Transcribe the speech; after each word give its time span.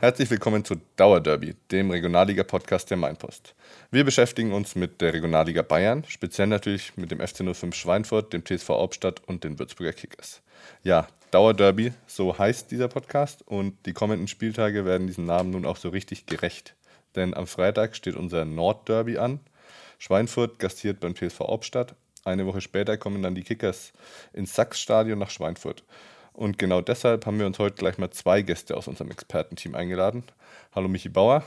Herzlich 0.00 0.30
willkommen 0.30 0.64
zu 0.64 0.76
Dauerderby, 0.94 1.56
dem 1.72 1.90
Regionalliga-Podcast 1.90 2.88
der 2.88 2.96
Mainpost. 2.96 3.56
Wir 3.90 4.04
beschäftigen 4.04 4.52
uns 4.52 4.76
mit 4.76 5.00
der 5.00 5.12
Regionalliga 5.12 5.62
Bayern, 5.62 6.04
speziell 6.06 6.46
natürlich 6.46 6.96
mit 6.96 7.10
dem 7.10 7.18
FC 7.18 7.38
05 7.52 7.74
Schweinfurt, 7.74 8.32
dem 8.32 8.44
TSV 8.44 8.68
Hauptstadt 8.68 9.20
und 9.26 9.42
den 9.42 9.58
Würzburger 9.58 9.92
Kickers. 9.92 10.40
Ja, 10.84 11.08
Dauerderby, 11.32 11.92
so 12.06 12.38
heißt 12.38 12.70
dieser 12.70 12.86
Podcast 12.86 13.42
und 13.42 13.74
die 13.86 13.92
kommenden 13.92 14.28
Spieltage 14.28 14.84
werden 14.84 15.08
diesem 15.08 15.24
Namen 15.24 15.50
nun 15.50 15.66
auch 15.66 15.76
so 15.76 15.88
richtig 15.88 16.26
gerecht. 16.26 16.76
Denn 17.16 17.34
am 17.34 17.48
Freitag 17.48 17.96
steht 17.96 18.14
unser 18.14 18.44
Nordderby 18.44 19.18
an. 19.18 19.40
Schweinfurt 19.98 20.60
gastiert 20.60 21.00
beim 21.00 21.16
TSV 21.16 21.40
Hauptstadt. 21.40 21.96
Eine 22.24 22.46
Woche 22.46 22.60
später 22.60 22.98
kommen 22.98 23.20
dann 23.20 23.34
die 23.34 23.42
Kickers 23.42 23.92
ins 24.32 24.54
Sachsstadion 24.54 25.18
nach 25.18 25.30
Schweinfurt. 25.30 25.82
Und 26.38 26.56
genau 26.56 26.80
deshalb 26.80 27.26
haben 27.26 27.40
wir 27.40 27.46
uns 27.46 27.58
heute 27.58 27.74
gleich 27.74 27.98
mal 27.98 28.12
zwei 28.12 28.42
Gäste 28.42 28.76
aus 28.76 28.86
unserem 28.86 29.10
Expertenteam 29.10 29.74
eingeladen. 29.74 30.22
Hallo 30.72 30.86
Michi 30.86 31.08
Bauer. 31.08 31.42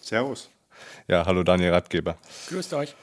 Servus. 0.00 0.48
Ja, 1.06 1.26
hallo 1.26 1.42
Daniel 1.42 1.72
Ratgeber. 1.72 2.16
Grüßt 2.48 2.72
euch. 2.72 2.94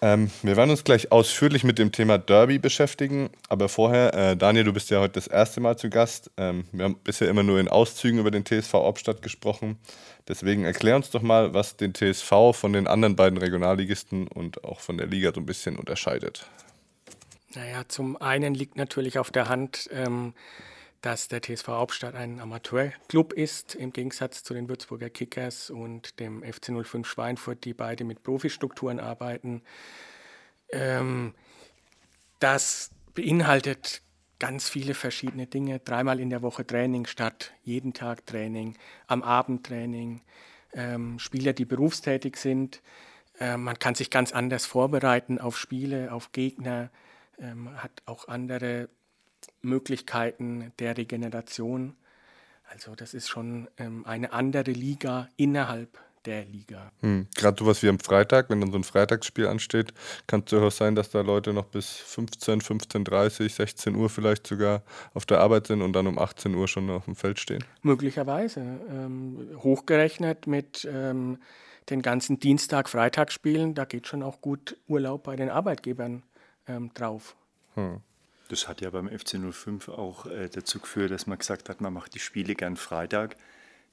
Ähm, 0.00 0.30
wir 0.44 0.56
werden 0.56 0.70
uns 0.70 0.84
gleich 0.84 1.10
ausführlich 1.10 1.64
mit 1.64 1.80
dem 1.80 1.90
Thema 1.90 2.16
Derby 2.16 2.60
beschäftigen. 2.60 3.30
Aber 3.48 3.68
vorher, 3.68 4.14
äh, 4.14 4.36
Daniel, 4.36 4.62
du 4.62 4.72
bist 4.72 4.88
ja 4.90 5.00
heute 5.00 5.14
das 5.14 5.26
erste 5.26 5.60
Mal 5.60 5.76
zu 5.76 5.90
Gast. 5.90 6.30
Ähm, 6.36 6.68
wir 6.70 6.84
haben 6.84 6.94
bisher 7.02 7.28
immer 7.28 7.42
nur 7.42 7.58
in 7.58 7.66
Auszügen 7.66 8.20
über 8.20 8.30
den 8.30 8.44
TSV 8.44 8.74
Obstadt 8.74 9.20
gesprochen. 9.20 9.80
Deswegen 10.28 10.64
erklär 10.64 10.94
uns 10.94 11.10
doch 11.10 11.22
mal, 11.22 11.54
was 11.54 11.76
den 11.76 11.92
TSV 11.92 12.52
von 12.52 12.72
den 12.72 12.86
anderen 12.86 13.16
beiden 13.16 13.38
Regionalligisten 13.38 14.28
und 14.28 14.62
auch 14.62 14.78
von 14.78 14.96
der 14.96 15.08
Liga 15.08 15.32
so 15.34 15.40
ein 15.40 15.46
bisschen 15.46 15.76
unterscheidet. 15.76 16.46
Naja, 17.54 17.84
zum 17.88 18.20
einen 18.20 18.54
liegt 18.54 18.76
natürlich 18.76 19.18
auf 19.18 19.30
der 19.30 19.48
Hand, 19.48 19.88
ähm, 19.92 20.34
dass 21.00 21.28
der 21.28 21.40
TSV 21.40 21.68
Hauptstadt 21.68 22.14
ein 22.14 22.40
Amateurclub 22.40 23.32
ist, 23.32 23.74
im 23.74 23.92
Gegensatz 23.92 24.42
zu 24.42 24.52
den 24.52 24.68
Würzburger 24.68 25.10
Kickers 25.10 25.70
und 25.70 26.18
dem 26.20 26.42
FC 26.42 26.72
05 26.84 27.06
Schweinfurt, 27.06 27.64
die 27.64 27.72
beide 27.72 28.04
mit 28.04 28.22
Profistrukturen 28.22 29.00
arbeiten. 29.00 29.62
Ähm, 30.70 31.34
das 32.40 32.90
beinhaltet 33.14 34.02
ganz 34.38 34.68
viele 34.68 34.94
verschiedene 34.94 35.46
Dinge. 35.46 35.78
Dreimal 35.78 36.20
in 36.20 36.30
der 36.30 36.42
Woche 36.42 36.66
Training 36.66 37.06
statt 37.06 37.54
jeden 37.62 37.94
Tag 37.94 38.26
Training, 38.26 38.76
am 39.06 39.22
Abend 39.22 39.66
Training, 39.66 40.20
ähm, 40.74 41.18
Spieler, 41.18 41.52
die 41.52 41.64
berufstätig 41.64 42.36
sind. 42.36 42.82
Äh, 43.40 43.56
man 43.56 43.78
kann 43.78 43.94
sich 43.94 44.10
ganz 44.10 44.32
anders 44.32 44.66
vorbereiten 44.66 45.40
auf 45.40 45.56
Spiele, 45.56 46.12
auf 46.12 46.32
Gegner, 46.32 46.90
ähm, 47.40 47.70
hat 47.82 48.02
auch 48.06 48.28
andere 48.28 48.88
Möglichkeiten 49.62 50.72
der 50.78 50.96
Regeneration. 50.96 51.96
Also 52.70 52.94
das 52.94 53.14
ist 53.14 53.28
schon 53.28 53.68
ähm, 53.78 54.04
eine 54.06 54.32
andere 54.32 54.72
Liga 54.72 55.28
innerhalb 55.36 55.98
der 56.24 56.44
Liga. 56.44 56.92
Hm. 57.00 57.26
Gerade 57.34 57.56
sowas 57.58 57.82
wie 57.82 57.88
am 57.88 57.98
Freitag, 57.98 58.50
wenn 58.50 58.60
dann 58.60 58.72
so 58.72 58.78
ein 58.78 58.84
Freitagsspiel 58.84 59.46
ansteht, 59.46 59.94
kann 60.26 60.40
es 60.40 60.46
durchaus 60.50 60.76
sein, 60.76 60.94
dass 60.94 61.10
da 61.10 61.22
Leute 61.22 61.52
noch 61.52 61.66
bis 61.66 61.88
15, 61.88 62.60
15.30 62.60 63.48
16 63.48 63.94
Uhr 63.94 64.10
vielleicht 64.10 64.46
sogar 64.46 64.82
auf 65.14 65.24
der 65.24 65.40
Arbeit 65.40 65.68
sind 65.68 65.80
und 65.80 65.94
dann 65.94 66.06
um 66.06 66.18
18 66.18 66.54
Uhr 66.54 66.68
schon 66.68 66.90
auf 66.90 67.06
dem 67.06 67.16
Feld 67.16 67.38
stehen. 67.38 67.64
Möglicherweise. 67.82 68.60
Ähm, 68.60 69.48
hochgerechnet 69.62 70.46
mit 70.46 70.86
ähm, 70.90 71.38
den 71.88 72.02
ganzen 72.02 72.38
Dienstag-Freitagsspielen, 72.38 73.74
da 73.74 73.84
geht 73.84 74.06
schon 74.06 74.22
auch 74.22 74.40
gut 74.40 74.76
Urlaub 74.86 75.22
bei 75.22 75.36
den 75.36 75.48
Arbeitgebern 75.48 76.22
ähm, 76.68 76.92
drauf. 76.94 77.36
Hm. 77.74 78.00
Das 78.48 78.66
hat 78.66 78.80
ja 78.80 78.90
beim 78.90 79.08
FC 79.08 79.38
05 79.52 79.88
auch 79.88 80.26
äh, 80.26 80.48
dazu 80.48 80.80
geführt, 80.80 81.10
dass 81.10 81.26
man 81.26 81.38
gesagt 81.38 81.68
hat, 81.68 81.80
man 81.80 81.92
macht 81.92 82.14
die 82.14 82.18
Spiele 82.18 82.54
gern 82.54 82.76
Freitag, 82.76 83.36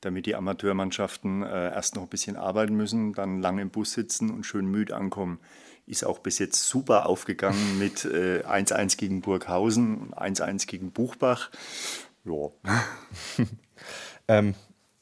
damit 0.01 0.25
die 0.25 0.35
Amateurmannschaften 0.35 1.43
äh, 1.43 1.73
erst 1.73 1.95
noch 1.95 2.03
ein 2.03 2.09
bisschen 2.09 2.37
arbeiten 2.37 2.75
müssen, 2.75 3.13
dann 3.13 3.41
lange 3.41 3.61
im 3.61 3.69
Bus 3.69 3.91
sitzen 3.91 4.29
und 4.31 4.45
schön 4.45 4.65
müde 4.65 4.95
ankommen. 4.95 5.39
Ist 5.87 6.05
auch 6.05 6.19
bis 6.19 6.39
jetzt 6.39 6.63
super 6.63 7.05
aufgegangen 7.05 7.79
mit 7.79 8.05
1-1 8.05 8.93
äh, 8.93 8.95
gegen 8.95 9.21
Burghausen 9.21 9.97
und 9.97 10.17
1-1 10.17 10.67
gegen 10.67 10.91
Buchbach. 10.91 11.51
Ja. 12.23 12.49
ähm, 14.29 14.55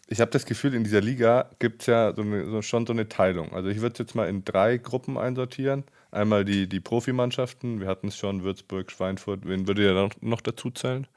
ich 0.08 0.20
habe 0.20 0.32
das 0.32 0.46
Gefühl, 0.46 0.74
in 0.74 0.84
dieser 0.84 1.02
Liga 1.02 1.50
gibt 1.60 1.82
es 1.82 1.88
ja 1.88 2.14
so 2.14 2.22
eine, 2.22 2.50
so 2.50 2.62
schon 2.62 2.86
so 2.86 2.94
eine 2.94 3.08
Teilung. 3.08 3.54
Also 3.54 3.70
ich 3.70 3.82
würde 3.82 3.94
es 3.94 4.00
jetzt 4.00 4.16
mal 4.16 4.28
in 4.28 4.44
drei 4.44 4.78
Gruppen 4.78 5.18
einsortieren. 5.18 5.86
Einmal 6.14 6.46
die, 6.46 6.70
die 6.70 6.80
Profimannschaften, 6.80 7.80
wir 7.80 7.88
hatten 7.88 8.10
es 8.10 8.18
schon, 8.18 8.44
Würzburg, 8.44 8.92
Schweinfurt. 8.92 9.48
Wen 9.48 9.68
würde 9.68 9.84
ihr 9.84 9.94
noch, 9.96 10.12
noch 10.22 10.42
dazu 10.42 10.70
zählen? 10.70 11.08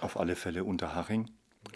Auf 0.00 0.20
alle 0.20 0.36
Fälle 0.36 0.62
Unterhaching, 0.62 1.28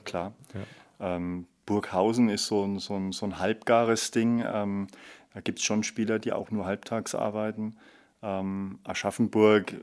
klar. 0.05 0.35
Ja. 0.55 1.17
Ähm, 1.17 1.49
Burghausen 1.67 2.29
ist 2.29 2.47
so 2.47 2.65
ein, 2.65 2.79
so 2.79 2.95
ein, 2.95 3.11
so 3.11 3.27
ein 3.27 3.41
halbgares 3.41 4.13
Ding. 4.13 4.45
Ähm, 4.47 4.87
da 5.35 5.41
gibt 5.41 5.59
es 5.59 5.65
schon 5.65 5.83
Spieler, 5.83 6.21
die 6.21 6.33
auch 6.33 6.53
nur 6.53 6.65
halbtags 6.65 7.17
arbeiten. 7.17 7.77
Ähm, 8.23 8.81
Aschaffenburg 8.85 9.73
äh, 9.73 9.77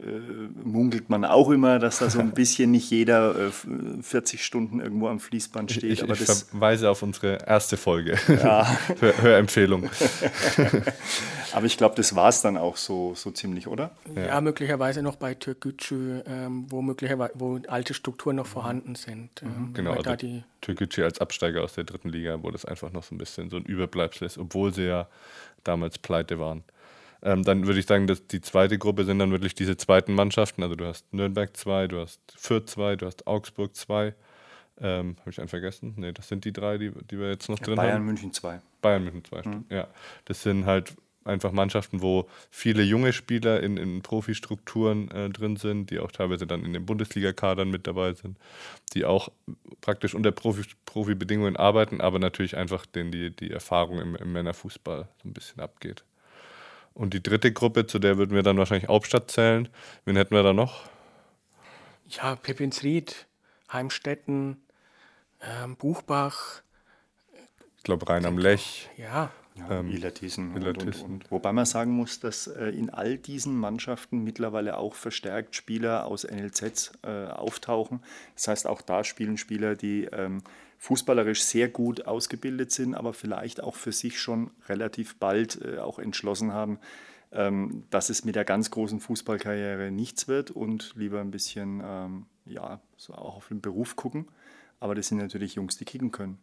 munkelt 0.64 1.10
man 1.10 1.26
auch 1.26 1.50
immer, 1.50 1.80
dass 1.80 1.98
da 1.98 2.10
so 2.12 2.20
ein 2.20 2.32
bisschen 2.36 2.70
nicht 2.70 2.92
jeder 2.92 3.48
äh, 3.48 3.52
40 4.04 4.46
Stunden 4.46 4.80
irgendwo 4.80 5.08
am 5.08 5.20
Fließband 5.20 5.72
steht. 5.72 5.86
Ich, 5.86 6.04
ich, 6.04 6.22
ich 6.22 6.28
verweise 6.28 6.92
auf 6.92 7.02
unsere 7.02 7.40
erste 7.48 7.78
Folge. 7.78 8.16
Ja. 8.28 8.68
Hör, 9.00 9.22
Hörempfehlung. 9.24 9.90
aber 11.54 11.66
ich 11.66 11.78
glaube, 11.78 11.96
das 11.96 12.16
war 12.16 12.30
es 12.30 12.42
dann 12.42 12.58
auch 12.58 12.78
so, 12.78 13.16
so 13.16 13.32
ziemlich, 13.32 13.68
oder? 13.68 13.90
Ja, 14.16 14.28
ja 14.28 14.42
möglicherweise 14.42 15.02
noch 15.02 15.16
bei 15.16 15.34
Türkgücü, 15.34 16.22
ähm, 16.28 16.68
wo 16.70 16.84
möglicherweise 16.84 17.34
wo 17.34 17.60
alte 17.68 17.96
Strukturen 17.96 18.36
noch 18.36 18.46
vorhanden 18.46 18.94
sind. 18.94 19.32
Ähm, 19.42 19.72
genau, 19.74 19.94
also 19.94 20.16
Türkgücü 20.62 21.04
als 21.04 21.20
Absteiger 21.20 21.64
aus 21.64 21.74
der 21.74 21.86
dritten 21.86 22.10
Liga, 22.10 22.38
wo 22.44 22.52
das 22.52 22.66
einfach 22.66 22.92
noch 22.92 23.02
so 23.02 23.16
ein 23.16 23.18
bisschen 23.18 23.50
so 23.50 23.58
ein 23.58 23.66
Überbleibsel 23.66 24.28
ist, 24.28 24.38
obwohl 24.38 24.72
sie 24.72 24.84
ja 24.84 25.08
damals 25.64 25.98
pleite 25.98 26.38
waren. 26.38 26.64
Ähm, 27.24 27.44
dann 27.44 27.66
würde 27.66 27.80
ich 27.80 27.86
sagen, 27.86 28.08
dass 28.08 28.28
die 28.28 28.42
zweite 28.42 28.78
Gruppe 28.78 29.06
sind 29.06 29.20
dann 29.20 29.32
wirklich 29.32 29.56
diese 29.56 29.78
zweiten 29.78 30.14
Mannschaften. 30.14 30.64
Also 30.64 30.76
du 30.76 30.86
hast 30.86 31.12
Nürnberg 31.14 31.56
2, 31.56 31.88
du 31.88 32.00
hast 32.00 32.22
Fürth 32.36 32.70
2, 32.70 32.96
du 32.98 33.06
hast 33.06 33.28
Augsburg 33.28 33.76
2. 33.76 34.14
Ähm, 34.80 35.16
Habe 35.22 35.32
ich 35.32 35.40
einen 35.40 35.48
vergessen? 35.48 35.94
Ne, 35.98 36.14
das 36.14 36.28
sind 36.28 36.46
die 36.46 36.54
drei, 36.54 36.78
die, 36.78 36.92
die 36.92 37.20
wir 37.20 37.30
jetzt 37.30 37.50
noch 37.50 37.60
ja, 37.60 37.66
drin 37.66 37.76
Bayern, 37.76 37.94
haben. 37.94 38.00
Bayern 38.00 38.06
München 38.06 38.34
2. 38.34 38.62
Bayern 38.82 39.04
München 39.04 39.26
2, 39.26 39.42
mhm. 39.44 39.66
ja. 39.70 39.88
Das 40.26 40.44
sind 40.44 40.66
halt 40.66 40.96
einfach 41.28 41.52
Mannschaften, 41.52 42.02
wo 42.02 42.28
viele 42.50 42.84
junge 42.84 43.14
Spieler 43.14 43.62
in, 43.62 43.78
in 43.78 44.02
Profistrukturen 44.02 45.12
äh, 45.12 45.30
drin 45.30 45.58
sind, 45.58 45.92
die 45.92 46.00
auch 46.00 46.12
teilweise 46.12 46.48
dann 46.48 46.64
in 46.64 46.74
den 46.74 46.86
Bundesliga-Kadern 46.86 47.70
mit 47.70 47.86
dabei 47.86 48.14
sind, 48.14 48.38
die 48.94 49.06
auch 49.06 49.30
praktisch 49.82 50.16
unter 50.16 50.32
Profi, 50.32 50.64
Profi-Bedingungen 50.86 51.58
arbeiten, 51.58 52.02
aber 52.02 52.20
natürlich 52.20 52.56
einfach 52.56 52.86
denen 52.86 53.12
die, 53.12 53.36
die 53.36 53.52
Erfahrung 53.52 54.00
im, 54.00 54.16
im 54.16 54.32
Männerfußball 54.32 55.08
so 55.22 55.30
ein 55.30 55.34
bisschen 55.34 55.60
abgeht. 55.60 56.04
Und 56.98 57.14
die 57.14 57.22
dritte 57.22 57.54
Gruppe, 57.54 57.86
zu 57.86 58.00
der 58.00 58.18
würden 58.18 58.34
wir 58.34 58.42
dann 58.42 58.58
wahrscheinlich 58.58 58.90
Hauptstadt 58.90 59.30
zählen. 59.30 59.70
Wen 60.06 60.16
hätten 60.16 60.34
wir 60.34 60.42
da 60.42 60.52
noch? 60.52 60.90
Ja, 62.08 62.36
Peppinsried, 62.36 63.28
Heimstetten, 63.72 64.58
ähm, 65.42 65.76
Buchbach. 65.76 66.64
Ich 67.78 67.84
glaube, 67.84 68.10
Rhein 68.10 68.26
am 68.26 68.40
Lech. 68.40 68.90
Ja. 68.98 69.32
Ja, 69.54 69.80
ähm, 69.80 69.92
Illertissen. 69.92 70.56
Und, 70.56 70.66
und, 70.66 71.04
und. 71.04 71.32
Wobei 71.32 71.52
man 71.52 71.66
sagen 71.66 71.92
muss, 71.92 72.20
dass 72.20 72.48
äh, 72.48 72.70
in 72.70 72.90
all 72.90 73.20
diesen 73.20 73.56
Mannschaften 73.56 74.24
mittlerweile 74.24 74.78
auch 74.78 74.96
verstärkt 74.96 75.56
Spieler 75.56 76.06
aus 76.06 76.24
NLZs 76.24 76.94
äh, 77.04 77.28
auftauchen. 77.28 78.02
Das 78.34 78.48
heißt, 78.48 78.68
auch 78.68 78.82
da 78.82 79.04
spielen 79.04 79.38
Spieler, 79.38 79.76
die 79.76 80.06
ähm, 80.06 80.42
fußballerisch 80.78 81.42
sehr 81.42 81.68
gut 81.68 82.06
ausgebildet 82.06 82.72
sind, 82.72 82.96
aber 82.96 83.14
vielleicht 83.14 83.62
auch 83.62 83.76
für 83.76 83.92
sich 83.92 84.20
schon 84.20 84.52
relativ 84.68 85.18
bald 85.18 85.60
äh, 85.62 85.80
auch 85.80 86.00
entschlossen 86.00 86.54
haben, 86.54 86.80
ähm, 87.32 87.84
dass 87.90 88.10
es 88.10 88.24
mit 88.24 88.36
der 88.36 88.46
ganz 88.46 88.72
großen 88.72 89.00
Fußballkarriere 89.00 89.92
nichts 89.92 90.28
wird 90.28 90.52
und 90.52 90.94
lieber 90.96 91.20
ein 91.20 91.32
bisschen 91.32 91.82
ähm, 91.84 92.26
ja, 92.46 92.80
so 92.96 93.14
auch 93.14 93.38
auf 93.38 93.48
den 93.50 93.62
Beruf 93.62 93.96
gucken. 93.96 94.28
Aber 94.80 94.96
das 94.96 95.08
sind 95.08 95.18
natürlich 95.18 95.56
Jungs, 95.56 95.78
die 95.78 95.86
kicken 95.86 96.12
können. 96.12 96.38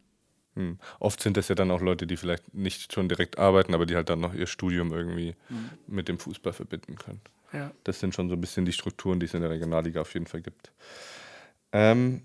Hm. 0.54 0.78
Oft 1.00 1.20
sind 1.20 1.36
das 1.36 1.48
ja 1.48 1.54
dann 1.54 1.70
auch 1.70 1.80
Leute, 1.80 2.06
die 2.06 2.16
vielleicht 2.16 2.54
nicht 2.54 2.92
schon 2.92 3.08
direkt 3.08 3.38
arbeiten, 3.38 3.74
aber 3.74 3.86
die 3.86 3.96
halt 3.96 4.08
dann 4.08 4.20
noch 4.20 4.34
ihr 4.34 4.46
Studium 4.46 4.92
irgendwie 4.92 5.34
mhm. 5.48 5.70
mit 5.86 6.08
dem 6.08 6.18
Fußball 6.18 6.52
verbinden 6.52 6.96
können. 6.96 7.20
Ja. 7.52 7.72
Das 7.84 8.00
sind 8.00 8.14
schon 8.14 8.28
so 8.28 8.34
ein 8.34 8.40
bisschen 8.40 8.64
die 8.64 8.72
Strukturen, 8.72 9.20
die 9.20 9.26
es 9.26 9.34
in 9.34 9.40
der 9.40 9.50
Regionalliga 9.50 10.00
auf 10.00 10.14
jeden 10.14 10.26
Fall 10.26 10.42
gibt. 10.42 10.72
Ähm, 11.72 12.22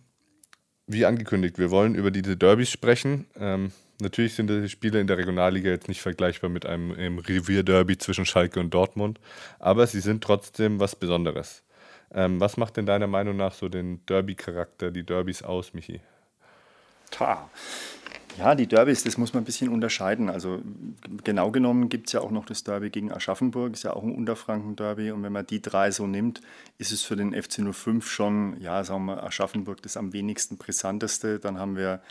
wie 0.90 1.06
angekündigt, 1.06 1.60
wir 1.60 1.70
wollen 1.70 1.94
über 1.94 2.10
diese 2.10 2.36
Derbys 2.36 2.72
sprechen. 2.72 3.28
Ähm, 3.40 3.72
natürlich 4.02 4.34
sind 4.34 4.50
die 4.50 4.68
Spiele 4.68 5.00
in 5.00 5.08
der 5.08 5.20
Regionalliga 5.20 5.70
jetzt 5.70 5.88
nicht 5.88 6.02
vergleichbar 6.02 6.50
mit 6.50 6.66
einem, 6.66 6.92
einem 6.92 7.20
Revierderby 7.20 7.98
zwischen 8.00 8.26
Schalke 8.26 8.60
und 8.60 8.74
Dortmund, 8.74 9.20
aber 9.60 9.86
sie 9.86 10.00
sind 10.00 10.24
trotzdem 10.24 10.80
was 10.80 10.96
Besonderes. 10.96 11.64
Ähm, 12.12 12.40
was 12.40 12.58
macht 12.58 12.78
denn 12.78 12.88
deiner 12.88 13.06
Meinung 13.06 13.38
nach 13.38 13.54
so 13.54 13.70
den 13.70 14.04
Derby-Charakter, 14.08 14.90
die 14.90 15.06
Derbys 15.06 15.44
aus, 15.44 15.76
Michi? 15.76 16.02
Ta. 17.12 17.50
Ja, 18.40 18.56
die 18.56 18.68
Derbys, 18.68 19.04
das 19.04 19.18
muss 19.18 19.34
man 19.34 19.44
ein 19.44 19.46
bisschen 19.46 19.68
unterscheiden. 19.68 20.30
Also 20.30 20.62
genau 21.26 21.52
genommen 21.52 21.90
gibt 21.90 22.08
es 22.08 22.14
ja 22.14 22.22
auch 22.22 22.32
noch 22.32 22.46
das 22.46 22.64
Derby 22.64 22.90
gegen 22.90 23.12
Aschaffenburg, 23.12 23.74
ist 23.74 23.84
ja 23.84 23.92
auch 23.92 24.04
ein 24.04 24.16
Unterfranken-Derby. 24.16 25.12
Und 25.12 25.24
wenn 25.24 25.34
man 25.34 25.46
die 25.46 25.62
drei 25.62 25.92
so 25.92 26.08
nimmt, 26.08 26.40
ist 26.78 26.94
es 26.94 27.04
für 27.04 27.18
den 27.18 27.34
FC 27.34 27.62
05 27.70 28.10
schon, 28.10 28.56
ja, 28.62 28.82
sagen 28.86 29.08
wir 29.08 29.24
Aschaffenburg 29.24 29.82
das 29.82 29.98
am 29.98 30.14
wenigsten 30.14 30.56
brisanteste. 30.56 31.40
Dann 31.40 31.60
haben 31.60 31.76
wir 31.76 32.02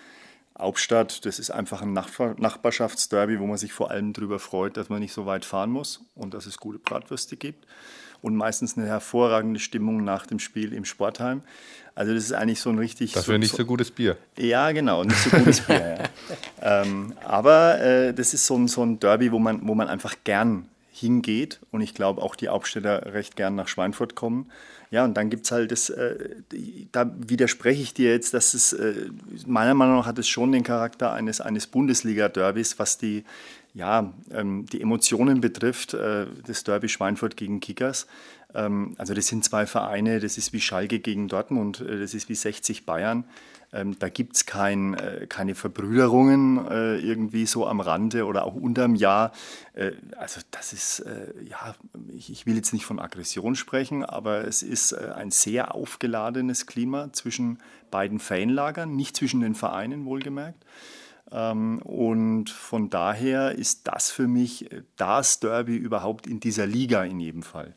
Hauptstadt, 0.58 1.25
das 1.25 1.38
ist 1.38 1.50
einfach 1.50 1.80
ein 1.80 1.94
Nachbar 1.94 2.34
Nachbarschaftsderby, 2.38 3.40
wo 3.40 3.46
man 3.46 3.56
sich 3.56 3.72
vor 3.72 3.90
allem 3.90 4.12
darüber 4.12 4.38
freut, 4.38 4.76
dass 4.76 4.90
man 4.90 5.00
nicht 5.00 5.14
so 5.14 5.25
weit 5.25 5.46
fahren 5.46 5.70
muss 5.70 6.04
und 6.14 6.34
dass 6.34 6.44
es 6.44 6.58
gute 6.58 6.78
Bratwürste 6.78 7.38
gibt 7.38 7.66
und 8.23 8.37
meistens 8.37 8.76
eine 8.76 8.87
hervorragende 8.87 9.61
Stimmung 9.61 10.05
nach 10.05 10.26
dem 10.26 10.38
Spiel 10.38 10.73
im 10.73 10.85
Sportheim. 10.85 11.43
Also 11.94 12.15
das 12.15 12.25
ist 12.25 12.32
eigentlich 12.32 12.61
so 12.61 12.70
ein 12.70 12.79
richtig... 12.79 13.12
Dafür 13.12 13.35
so, 13.35 13.38
nicht 13.38 13.56
so 13.56 13.65
gutes 13.65 13.91
Bier. 13.91 14.17
Ja, 14.37 14.70
genau, 14.70 15.03
nicht 15.03 15.19
so 15.19 15.31
gutes 15.31 15.61
Bier. 15.62 15.99
Ja. 16.62 16.82
ähm, 16.82 17.12
aber 17.25 17.81
äh, 17.81 18.15
das 18.15 18.35
ist 18.35 18.47
so 18.47 18.56
ein, 18.56 18.69
so 18.69 18.85
ein 18.85 19.00
Derby, 19.00 19.32
wo 19.32 19.38
man, 19.38 19.67
wo 19.67 19.75
man 19.75 19.88
einfach 19.88 20.15
gern 20.23 20.69
hingeht 20.93 21.61
und 21.70 21.81
ich 21.81 21.94
glaube 21.94 22.23
auch 22.23 22.37
die 22.37 22.49
Aufsteller 22.49 23.15
recht 23.15 23.37
gern 23.37 23.55
nach 23.55 23.69
Schweinfurt 23.69 24.15
kommen. 24.15 24.50
Ja, 24.91 25.05
und 25.05 25.14
dann 25.14 25.29
gibt 25.29 25.44
es 25.44 25.53
halt 25.53 25.71
das, 25.71 25.91
äh, 25.91 26.37
da 26.93 27.12
widerspreche 27.19 27.82
ich 27.82 27.93
dir 27.93 28.11
jetzt, 28.11 28.32
dass 28.32 28.55
es, 28.55 28.73
äh, 28.73 29.11
meiner 29.47 29.75
Meinung 29.75 29.97
nach 29.97 30.06
hat 30.06 30.19
es 30.19 30.29
schon 30.29 30.50
den 30.50 30.62
Charakter 30.62 31.12
eines, 31.12 31.41
eines 31.41 31.67
Bundesliga-Derbys, 31.67 32.79
was 32.79 32.97
die, 32.97 33.25
ja, 33.78 34.12
ähm, 34.32 34.66
die 34.66 34.82
Emotionen 34.82 35.40
betrifft, 35.40 35.94
äh, 35.94 36.26
das 36.46 36.64
Derby 36.64 36.88
Schweinfurt 36.88 37.36
gegen 37.36 37.60
Kickers. 37.60 38.08
Ähm, 38.52 38.96
also 38.98 39.14
das 39.14 39.28
sind 39.28 39.44
zwei 39.44 39.66
Vereine, 39.66 40.19
das 40.19 40.36
ist 40.36 40.52
wie 40.52 40.60
Schalke 40.60 40.98
gegen 40.98 41.28
Dortmund, 41.28 41.80
äh, 41.80 42.00
das 42.00 42.12
ist 42.12 42.28
wie 42.28 42.34
60 42.34 42.86
Bayern. 42.86 43.25
Ähm, 43.72 43.96
da 43.98 44.08
gibt 44.08 44.34
es 44.34 44.46
kein, 44.46 44.94
äh, 44.94 45.26
keine 45.28 45.54
Verbrüderungen 45.54 46.66
äh, 46.66 46.96
irgendwie 46.96 47.46
so 47.46 47.69
am 47.69 47.78
Rande 47.80 48.25
oder 48.26 48.46
auch 48.46 48.56
unterm 48.56 48.96
Jahr. 48.96 49.30
Äh, 49.75 49.92
also 50.16 50.40
das 50.50 50.72
ist, 50.72 51.00
äh, 51.00 51.32
ja, 51.48 51.76
ich, 52.08 52.32
ich, 52.32 52.46
will 52.46 52.56
jetzt 52.56 52.72
nicht 52.72 52.84
von 52.84 52.98
Aggression 52.98 53.54
sprechen, 53.54 54.04
aber 54.04 54.44
es 54.44 54.62
ist 54.62 54.92
ein 54.92 55.30
sehr 55.30 55.75
aufgeladenes 55.76 56.66
Klima 56.66 57.12
zwischen 57.12 57.58
beiden 57.92 58.19
Fanlagern, 58.19 58.96
nicht 58.96 59.14
zwischen 59.16 59.40
den 59.40 59.54
Vereinen 59.54 60.04
wohlgemerkt. 60.04 60.64
Ähm, 61.30 61.80
und 61.82 62.50
von 62.50 62.90
daher 62.90 63.52
ist 63.52 63.86
das 63.86 64.10
für 64.10 64.28
mich 64.28 64.72
äh, 64.72 64.82
das 64.96 65.40
Derby 65.40 65.76
überhaupt 65.76 66.26
in 66.26 66.40
dieser 66.40 66.66
Liga 66.66 67.04
in 67.04 67.20
jedem 67.20 67.42
Fall. 67.42 67.75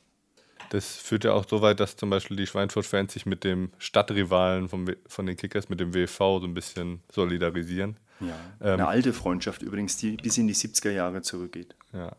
Das 0.70 0.96
führt 0.96 1.26
ja 1.26 1.34
auch 1.34 1.46
so 1.48 1.62
weit, 1.62 1.82
dass 1.82 1.98
zum 1.98 2.10
Beispiel 2.10 2.38
die 2.38 2.48
Schweinfurt-Fans 2.48 3.12
sich 3.12 3.26
mit 3.26 3.44
dem 3.44 3.72
Stadtrivalen 3.78 4.70
vom, 4.70 4.88
von 5.06 5.26
den 5.26 5.36
Kickers, 5.36 5.68
mit 5.68 5.82
dem 5.82 5.94
WV, 5.94 6.18
so 6.18 6.44
ein 6.44 6.54
bisschen 6.54 7.02
solidarisieren. 7.12 7.98
Ja, 8.22 8.36
ähm, 8.62 8.74
eine 8.74 8.88
alte 8.88 9.12
Freundschaft 9.12 9.64
übrigens, 9.64 9.98
die 9.98 10.16
bis 10.16 10.38
in 10.38 10.48
die 10.48 10.56
70er 10.56 10.92
Jahre 10.92 11.24
zurückgeht. 11.24 11.76
Ja. 11.92 12.16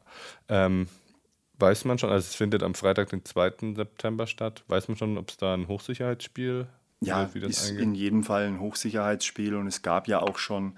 Ähm, 0.48 0.88
weiß 1.58 1.86
man 1.86 1.98
schon, 1.98 2.10
also 2.10 2.26
es 2.26 2.34
findet 2.34 2.62
am 2.62 2.74
Freitag, 2.74 3.08
den 3.08 3.24
2. 3.24 3.74
September 3.74 4.26
statt, 4.26 4.64
weiß 4.68 4.88
man 4.88 4.98
schon, 4.98 5.16
ob 5.16 5.30
es 5.30 5.38
da 5.38 5.54
ein 5.54 5.68
Hochsicherheitsspiel 5.68 6.66
ja, 7.04 7.24
ist 7.34 7.70
in 7.70 7.94
jedem 7.94 8.22
Fall 8.22 8.46
ein 8.46 8.60
Hochsicherheitsspiel 8.60 9.54
und 9.54 9.66
es 9.66 9.82
gab 9.82 10.08
ja 10.08 10.20
auch 10.20 10.38
schon, 10.38 10.74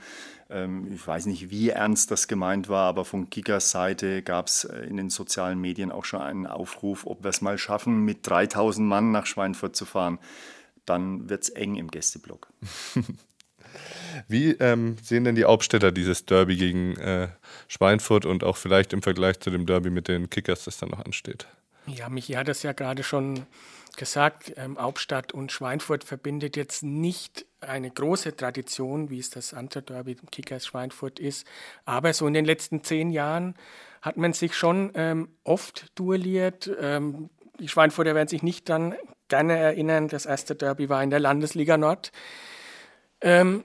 ähm, 0.51 0.93
ich 0.93 1.07
weiß 1.07 1.27
nicht, 1.27 1.51
wie 1.51 1.71
ernst 1.71 2.11
das 2.11 2.29
gemeint 2.29 2.69
war, 2.69 2.89
aber 2.89 3.05
von 3.05 3.31
Gigas 3.31 3.71
Seite 3.71 4.23
gab 4.23 4.47
es 4.47 4.65
äh, 4.65 4.81
in 4.87 4.97
den 4.97 5.11
sozialen 5.11 5.61
Medien 5.61 5.93
auch 5.93 6.05
schon 6.05 6.21
einen 6.21 6.47
Aufruf, 6.47 7.07
ob 7.07 7.23
wir 7.23 7.31
es 7.31 7.41
mal 7.41 7.59
schaffen, 7.59 8.05
mit 8.05 8.27
3000 8.29 8.87
Mann 8.87 9.11
nach 9.11 9.27
Schweinfurt 9.27 9.77
zu 9.77 9.85
fahren. 9.85 10.19
Dann 10.87 11.29
wird 11.29 11.45
es 11.45 11.49
eng 11.51 11.77
im 11.77 11.91
Gästeblock. 11.91 12.49
Wie 14.29 14.51
ähm, 14.53 14.97
sehen 15.03 15.25
denn 15.25 15.35
die 15.35 15.45
Hauptstädter 15.45 15.93
dieses 15.93 16.25
Derby 16.25 16.57
gegen 16.57 16.97
äh, 16.97 17.29
Schweinfurt 17.69 18.27
und 18.27 18.45
auch 18.45 18.57
vielleicht 18.57 18.93
im 18.93 19.03
Vergleich 19.03 19.41
zu 19.41 19.51
dem 19.51 19.67
Derby 19.67 19.91
mit 19.91 20.09
den 20.09 20.31
Kickers, 20.31 20.65
das 20.65 20.79
dann 20.79 20.91
noch 20.91 21.05
ansteht? 21.05 21.47
Ja, 21.87 22.09
Michi 22.09 22.35
hat 22.35 22.49
es 22.49 22.63
ja 22.63 22.73
gerade 22.73 23.03
schon 23.03 23.47
gesagt, 23.97 24.53
ähm, 24.57 24.79
Hauptstadt 24.79 25.33
und 25.33 25.53
Schweinfurt 25.53 26.05
verbindet 26.05 26.57
jetzt 26.57 26.83
nicht 26.83 27.47
eine 27.61 27.91
große 27.91 28.37
Tradition, 28.37 29.11
wie 29.11 29.19
es 29.19 29.31
das 29.31 29.55
Anterderby 29.55 30.17
Kickers 30.31 30.67
Schweinfurt 30.67 31.19
ist. 31.19 31.47
Aber 31.85 32.13
so 32.13 32.27
in 32.27 32.35
den 32.35 32.45
letzten 32.45 32.85
zehn 32.85 33.11
Jahren 33.11 33.55
hat 34.03 34.17
man 34.17 34.33
sich 34.33 34.55
schon 34.55 34.93
ähm, 34.95 35.29
oft 35.45 35.99
duelliert. 35.99 36.71
Ähm, 36.81 37.31
die 37.59 37.69
Schweinfurter 37.69 38.15
werden 38.15 38.29
sich 38.29 38.43
nicht 38.43 38.69
dann 38.69 38.95
gerne 39.29 39.57
erinnern, 39.57 40.09
das 40.09 40.27
erste 40.27 40.55
Derby 40.55 40.89
war 40.89 41.03
in 41.03 41.11
der 41.11 41.21
Landesliga 41.21 41.77
Nord. 41.77 42.13
Ähm, 43.21 43.65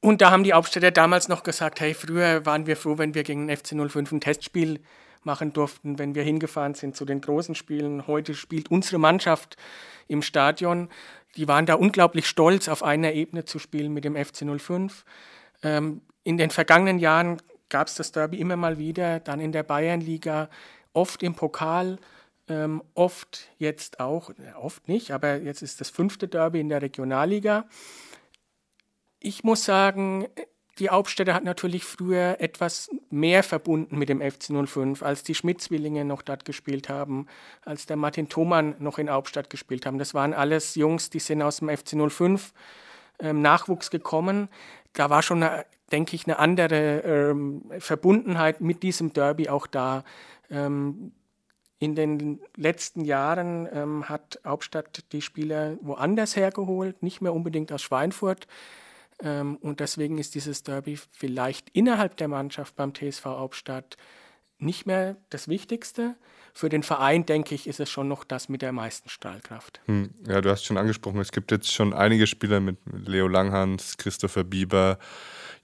und 0.00 0.20
da 0.20 0.30
haben 0.30 0.44
die 0.44 0.52
Hauptstädter 0.52 0.90
damals 0.90 1.28
noch 1.28 1.42
gesagt, 1.42 1.80
hey, 1.80 1.94
früher 1.94 2.44
waren 2.44 2.66
wir 2.66 2.76
froh, 2.76 2.98
wenn 2.98 3.14
wir 3.14 3.22
gegen 3.22 3.46
den 3.46 3.56
FC 3.56 3.68
05 3.68 4.12
ein 4.12 4.20
Testspiel 4.20 4.80
machen 5.26 5.52
durften, 5.52 5.98
wenn 5.98 6.14
wir 6.14 6.22
hingefahren 6.22 6.74
sind 6.74 6.96
zu 6.96 7.04
den 7.04 7.20
großen 7.20 7.54
Spielen. 7.54 8.06
Heute 8.06 8.34
spielt 8.34 8.70
unsere 8.70 8.98
Mannschaft 8.98 9.56
im 10.08 10.22
Stadion. 10.22 10.88
Die 11.36 11.48
waren 11.48 11.66
da 11.66 11.74
unglaublich 11.74 12.26
stolz, 12.26 12.68
auf 12.68 12.82
einer 12.82 13.12
Ebene 13.12 13.44
zu 13.44 13.58
spielen 13.58 13.92
mit 13.92 14.04
dem 14.04 14.16
FC 14.16 14.44
05. 14.58 15.04
Ähm, 15.62 16.02
in 16.24 16.36
den 16.36 16.50
vergangenen 16.50 16.98
Jahren 16.98 17.40
gab 17.68 17.88
es 17.88 17.94
das 17.94 18.12
Derby 18.12 18.38
immer 18.38 18.56
mal 18.56 18.78
wieder, 18.78 19.20
dann 19.20 19.40
in 19.40 19.52
der 19.52 19.62
Bayernliga, 19.62 20.50
oft 20.92 21.22
im 21.22 21.34
Pokal, 21.34 21.98
ähm, 22.48 22.82
oft 22.94 23.48
jetzt 23.58 24.00
auch, 24.00 24.30
oft 24.60 24.88
nicht, 24.88 25.12
aber 25.12 25.36
jetzt 25.36 25.62
ist 25.62 25.80
das 25.80 25.90
fünfte 25.90 26.28
Derby 26.28 26.60
in 26.60 26.68
der 26.68 26.82
Regionalliga. 26.82 27.66
Ich 29.20 29.42
muss 29.42 29.64
sagen, 29.64 30.28
die 30.78 30.88
Hauptstädte 30.88 31.34
hat 31.34 31.44
natürlich 31.44 31.84
früher 31.84 32.36
etwas 32.40 32.90
mehr 33.10 33.42
verbunden 33.42 33.98
mit 33.98 34.08
dem 34.08 34.20
FC 34.20 34.52
05, 34.66 35.02
als 35.02 35.22
die 35.22 35.34
Schmidt-Zwillinge 35.34 36.04
noch 36.04 36.22
dort 36.22 36.44
gespielt 36.44 36.88
haben, 36.88 37.26
als 37.64 37.84
der 37.86 37.96
Martin 37.96 38.28
Thoman 38.28 38.74
noch 38.78 38.98
in 38.98 39.10
Hauptstadt 39.10 39.50
gespielt 39.50 39.84
haben. 39.84 39.98
Das 39.98 40.14
waren 40.14 40.32
alles 40.32 40.74
Jungs, 40.74 41.10
die 41.10 41.18
sind 41.18 41.42
aus 41.42 41.58
dem 41.58 41.68
FC 41.68 42.10
05 42.10 42.52
ähm, 43.18 43.42
Nachwuchs 43.42 43.90
gekommen. 43.90 44.48
Da 44.94 45.10
war 45.10 45.22
schon, 45.22 45.42
eine, 45.42 45.66
denke 45.90 46.16
ich, 46.16 46.26
eine 46.26 46.38
andere 46.38 47.00
ähm, 47.00 47.70
Verbundenheit 47.78 48.62
mit 48.62 48.82
diesem 48.82 49.12
Derby 49.12 49.50
auch 49.50 49.66
da. 49.66 50.04
Ähm, 50.50 51.12
in 51.78 51.96
den 51.96 52.40
letzten 52.56 53.04
Jahren 53.04 53.68
ähm, 53.72 54.08
hat 54.08 54.38
Hauptstadt 54.46 55.04
die 55.12 55.20
Spieler 55.20 55.76
woanders 55.80 56.36
hergeholt, 56.36 57.02
nicht 57.02 57.20
mehr 57.20 57.34
unbedingt 57.34 57.72
aus 57.72 57.82
Schweinfurt. 57.82 58.46
Ähm, 59.22 59.56
und 59.56 59.80
deswegen 59.80 60.18
ist 60.18 60.34
dieses 60.34 60.62
Derby 60.62 60.98
vielleicht 61.12 61.70
innerhalb 61.70 62.16
der 62.16 62.28
Mannschaft 62.28 62.76
beim 62.76 62.92
TSV 62.92 63.24
Hauptstadt 63.24 63.96
nicht 64.58 64.86
mehr 64.86 65.16
das 65.30 65.48
Wichtigste. 65.48 66.16
Für 66.54 66.68
den 66.68 66.82
Verein, 66.82 67.24
denke 67.24 67.54
ich, 67.54 67.66
ist 67.66 67.80
es 67.80 67.88
schon 67.88 68.08
noch 68.08 68.24
das 68.24 68.48
mit 68.48 68.60
der 68.60 68.72
meisten 68.72 69.08
Stahlkraft. 69.08 69.80
Hm. 69.86 70.10
Ja, 70.26 70.40
du 70.40 70.50
hast 70.50 70.64
schon 70.64 70.76
angesprochen, 70.76 71.18
es 71.20 71.32
gibt 71.32 71.50
jetzt 71.50 71.72
schon 71.72 71.94
einige 71.94 72.26
Spieler 72.26 72.60
mit 72.60 72.76
Leo 72.92 73.26
Langhans, 73.26 73.96
Christopher 73.96 74.44
Bieber, 74.44 74.98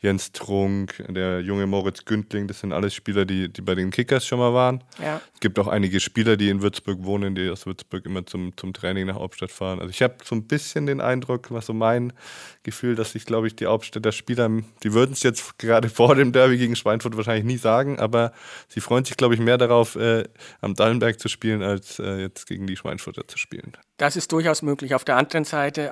Jens 0.00 0.30
Trunk, 0.30 1.02
der 1.08 1.40
junge 1.40 1.66
Moritz 1.66 2.04
Güntling, 2.04 2.46
das 2.46 2.60
sind 2.60 2.72
alles 2.72 2.94
Spieler, 2.94 3.24
die, 3.24 3.52
die 3.52 3.62
bei 3.62 3.74
den 3.74 3.90
Kickers 3.90 4.24
schon 4.24 4.38
mal 4.38 4.54
waren. 4.54 4.84
Ja. 5.02 5.20
Es 5.34 5.40
gibt 5.40 5.58
auch 5.58 5.66
einige 5.66 5.98
Spieler, 5.98 6.36
die 6.36 6.50
in 6.50 6.62
Würzburg 6.62 7.04
wohnen, 7.04 7.34
die 7.34 7.50
aus 7.50 7.66
Würzburg 7.66 8.06
immer 8.06 8.24
zum, 8.24 8.56
zum 8.56 8.72
Training 8.72 9.06
nach 9.06 9.16
Hauptstadt 9.16 9.50
fahren. 9.50 9.80
Also 9.80 9.90
ich 9.90 10.00
habe 10.00 10.14
so 10.24 10.36
ein 10.36 10.46
bisschen 10.46 10.86
den 10.86 11.00
Eindruck, 11.00 11.50
was 11.50 11.66
so 11.66 11.72
mein 11.72 12.12
Gefühl, 12.62 12.94
dass 12.94 13.14
ich 13.16 13.24
glaube 13.24 13.48
ich 13.48 13.56
die 13.56 13.66
Hauptstädter 13.66 14.12
Spieler, 14.12 14.48
die 14.84 14.92
würden 14.92 15.12
es 15.12 15.24
jetzt 15.24 15.58
gerade 15.58 15.88
vor 15.88 16.14
dem 16.14 16.30
Derby 16.30 16.58
gegen 16.58 16.76
Schweinfurt 16.76 17.16
wahrscheinlich 17.16 17.44
nie 17.44 17.58
sagen, 17.58 17.98
aber 17.98 18.32
sie 18.68 18.80
freuen 18.80 19.04
sich 19.04 19.16
glaube 19.16 19.34
ich 19.34 19.40
mehr 19.40 19.58
darauf, 19.58 19.96
äh, 19.96 20.24
am 20.60 20.74
Dallenberg 20.74 21.18
zu 21.18 21.28
spielen, 21.28 21.62
als 21.62 21.98
äh, 21.98 22.20
jetzt 22.20 22.46
gegen 22.46 22.68
die 22.68 22.76
Schweinfurter 22.76 23.26
zu 23.26 23.36
spielen. 23.36 23.72
Das 23.98 24.16
ist 24.16 24.32
durchaus 24.32 24.62
möglich. 24.62 24.94
Auf 24.94 25.04
der 25.04 25.16
anderen 25.16 25.44
Seite 25.44 25.90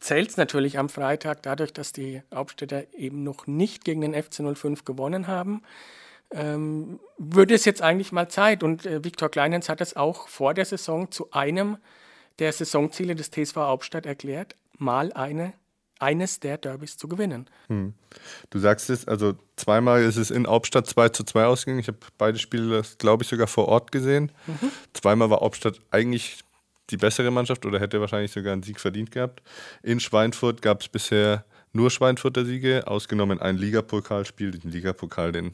zählt 0.00 0.30
es 0.30 0.36
natürlich 0.36 0.78
am 0.78 0.88
Freitag, 0.88 1.42
dadurch, 1.42 1.72
dass 1.72 1.92
die 1.92 2.22
Hauptstädter 2.32 2.84
eben 2.94 3.24
noch 3.24 3.46
nicht 3.46 3.84
gegen 3.84 4.00
den 4.00 4.14
FC 4.14 4.56
05 4.56 4.84
gewonnen 4.84 5.26
haben. 5.26 5.62
Ähm, 6.30 6.98
würde 7.18 7.54
es 7.54 7.64
jetzt 7.64 7.82
eigentlich 7.82 8.10
mal 8.10 8.28
Zeit, 8.28 8.62
und 8.62 8.84
äh, 8.84 9.04
Viktor 9.04 9.28
Kleinens 9.28 9.68
hat 9.68 9.80
es 9.80 9.94
auch 9.94 10.26
vor 10.26 10.54
der 10.54 10.64
Saison 10.64 11.10
zu 11.10 11.30
einem 11.30 11.76
der 12.38 12.52
Saisonziele 12.52 13.14
des 13.14 13.30
TSV 13.30 13.56
Hauptstadt 13.56 14.06
erklärt, 14.06 14.56
mal 14.76 15.12
eine, 15.12 15.54
eines 15.98 16.40
der 16.40 16.58
Derbys 16.58 16.96
zu 16.96 17.08
gewinnen. 17.08 17.48
Hm. 17.68 17.94
Du 18.50 18.58
sagst 18.58 18.90
es, 18.90 19.06
also 19.08 19.34
zweimal 19.56 20.02
ist 20.02 20.16
es 20.16 20.30
in 20.30 20.46
Hauptstadt 20.46 20.86
2 20.86 21.08
zu 21.10 21.24
2 21.24 21.46
ausgegangen. 21.46 21.80
Ich 21.80 21.88
habe 21.88 21.98
beide 22.18 22.38
Spiele, 22.38 22.82
glaube 22.98 23.22
ich, 23.22 23.28
sogar 23.28 23.46
vor 23.46 23.68
Ort 23.68 23.92
gesehen. 23.92 24.32
Mhm. 24.46 24.70
Zweimal 24.92 25.30
war 25.30 25.40
Hauptstadt 25.40 25.80
eigentlich 25.90 26.44
die 26.90 26.96
bessere 26.96 27.30
Mannschaft 27.30 27.66
oder 27.66 27.80
hätte 27.80 28.00
wahrscheinlich 28.00 28.32
sogar 28.32 28.52
einen 28.52 28.62
Sieg 28.62 28.80
verdient 28.80 29.10
gehabt. 29.10 29.42
In 29.82 30.00
Schweinfurt 30.00 30.62
gab 30.62 30.80
es 30.80 30.88
bisher 30.88 31.44
nur 31.72 31.90
Schweinfurter 31.90 32.44
Siege, 32.44 32.84
ausgenommen 32.86 33.40
ein 33.40 33.56
Ligapokalspiel. 33.56 34.52
Den 34.52 34.70
Ligapokal, 34.70 35.32
den 35.32 35.52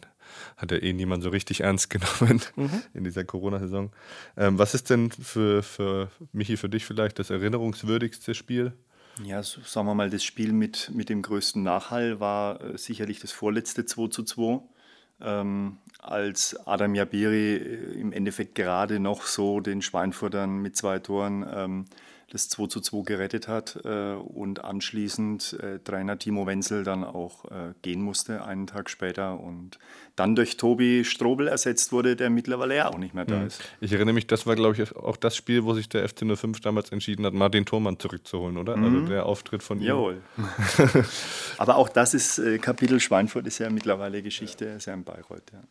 hat 0.57 0.71
ja 0.71 0.79
eh 0.79 0.93
niemand 0.93 1.23
so 1.23 1.31
richtig 1.31 1.61
ernst 1.61 1.91
genommen 1.91 2.41
mhm. 2.57 2.83
in 2.95 3.05
dieser 3.05 3.25
Corona-Saison. 3.25 3.91
Ähm, 4.37 4.59
was 4.59 4.75
ist 4.75 4.91
denn 4.91 5.11
für, 5.11 5.63
für 5.63 6.11
Michi, 6.33 6.57
für 6.57 6.69
dich 6.69 6.85
vielleicht 6.85 7.19
das 7.19 7.31
erinnerungswürdigste 7.31 8.35
Spiel? 8.35 8.73
Ja, 9.25 9.43
so, 9.43 9.61
sagen 9.63 9.87
wir 9.87 9.95
mal, 9.95 10.11
das 10.11 10.25
Spiel 10.25 10.53
mit, 10.53 10.91
mit 10.95 11.09
dem 11.09 11.23
größten 11.23 11.63
Nachhall 11.63 12.19
war 12.21 12.63
äh, 12.63 12.79
sicherlich 12.79 13.21
das 13.21 13.33
vorletzte 13.33 13.85
2 13.85 14.09
zu 14.09 14.23
2 14.23 14.63
ähm, 15.21 15.79
als 16.03 16.57
Adam 16.67 16.95
Jabiri 16.95 17.57
äh, 17.57 18.01
im 18.01 18.13
Endeffekt 18.13 18.55
gerade 18.55 19.01
noch 19.01 19.23
so 19.23 19.61
den 19.61 19.81
Schweinfurtern 19.81 20.59
mit 20.59 20.77
zwei 20.77 20.99
Toren 20.99 21.47
ähm, 21.51 21.85
das 22.33 22.49
2 22.49 22.67
zu 22.67 22.81
2 22.81 23.03
gerettet 23.03 23.47
hat 23.47 23.79
äh, 23.85 24.15
und 24.15 24.65
anschließend 24.65 25.59
äh, 25.61 25.79
Trainer 25.81 26.19
Timo 26.19 26.47
Wenzel 26.47 26.83
dann 26.83 27.05
auch 27.05 27.45
äh, 27.47 27.75
gehen 27.83 28.01
musste, 28.01 28.45
einen 28.45 28.67
Tag 28.67 28.89
später 28.89 29.39
und 29.39 29.79
dann 30.17 30.35
durch 30.35 30.57
Tobi 30.57 31.05
Strobel 31.05 31.47
ersetzt 31.47 31.93
wurde, 31.93 32.17
der 32.17 32.31
mittlerweile 32.31 32.77
ja 32.77 32.89
auch 32.89 32.99
nicht 32.99 33.15
mehr 33.15 33.27
da 33.27 33.41
mhm. 33.41 33.47
ist. 33.49 33.63
Ich 33.81 33.93
erinnere 33.93 34.15
mich, 34.15 34.27
das 34.27 34.47
war, 34.47 34.57
glaube 34.57 34.81
ich, 34.81 34.97
auch 34.97 35.17
das 35.17 35.37
Spiel, 35.37 35.65
wo 35.65 35.75
sich 35.75 35.89
der 35.91 36.09
FC 36.09 36.25
05 36.37 36.61
damals 36.61 36.91
entschieden 36.91 37.27
hat, 37.27 37.35
Martin 37.35 37.67
Thormann 37.67 37.99
zurückzuholen, 37.99 38.57
oder? 38.57 38.77
Also 38.77 38.89
mhm. 38.89 38.97
Also 38.97 39.09
der 39.09 39.27
Auftritt 39.27 39.63
von 39.63 39.79
ihm. 39.79 39.87
Jawohl. 39.87 40.23
Aber 41.59 41.77
auch 41.77 41.91
das 41.91 42.15
ist 42.15 42.39
äh, 42.39 42.59
Kapitel 42.59 42.99
Schweinfurt, 42.99 43.47
ist 43.47 43.59
ja 43.59 43.69
mittlerweile 43.69 44.23
Geschichte, 44.23 44.65
ist 44.65 44.87
ja 44.87 44.95
in 44.95 45.05
Bayreuth. 45.05 45.53
Ja. 45.53 45.63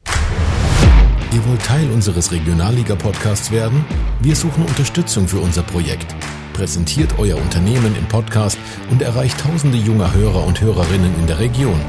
Ihr 1.34 1.46
wollt 1.48 1.64
Teil 1.64 1.90
unseres 1.92 2.32
Regionalliga-Podcasts 2.32 3.52
werden? 3.52 3.84
Wir 4.22 4.36
suchen 4.36 4.66
Unterstützung 4.66 5.28
für 5.28 5.40
unser 5.40 5.64
Projekt. 5.64 6.14
Präsentiert 6.62 7.18
euer 7.18 7.38
Unternehmen 7.38 7.96
im 7.96 8.08
Podcast 8.08 8.56
und 8.92 9.02
erreicht 9.02 9.40
tausende 9.40 9.80
junger 9.80 10.14
Hörer 10.14 10.46
und 10.46 10.62
Hörerinnen 10.62 11.12
in 11.18 11.26
der 11.26 11.40
Region. 11.40 11.82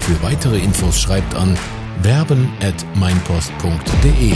Für 0.00 0.20
weitere 0.20 0.58
Infos 0.58 1.00
schreibt 1.00 1.32
an 1.36 1.56
werben 2.02 2.52
at 2.60 2.74
meinpost.de. 2.96 4.32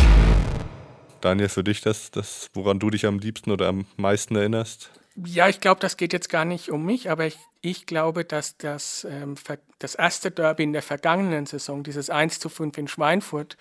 Daniel, 1.21 1.49
für 1.49 1.65
dich 1.65 1.81
das, 1.81 2.13
das, 2.13 2.47
woran 2.55 2.79
du 2.79 2.91
dich 2.91 3.05
am 3.05 3.19
liebsten 3.19 3.51
oder 3.51 3.67
am 3.67 3.85
meisten 3.97 4.37
erinnerst? 4.37 4.93
Ja, 5.25 5.49
ich 5.49 5.59
glaube, 5.59 5.81
das 5.81 5.97
geht 5.97 6.13
jetzt 6.13 6.29
gar 6.29 6.45
nicht 6.45 6.71
um 6.71 6.87
mich, 6.87 7.11
aber 7.11 7.27
ich, 7.27 7.39
ich 7.61 7.85
glaube, 7.85 8.25
dass 8.25 8.57
das, 8.59 9.05
ähm, 9.11 9.35
das 9.81 9.97
erste 9.97 10.31
Derby 10.31 10.63
in 10.63 10.73
der 10.73 10.83
vergangenen 10.83 11.47
Saison, 11.47 11.83
dieses 11.83 12.11
1 12.11 12.39
zu 12.39 12.49
5 12.49 12.79
in 12.79 12.87
Schweinfurt, 12.87 13.57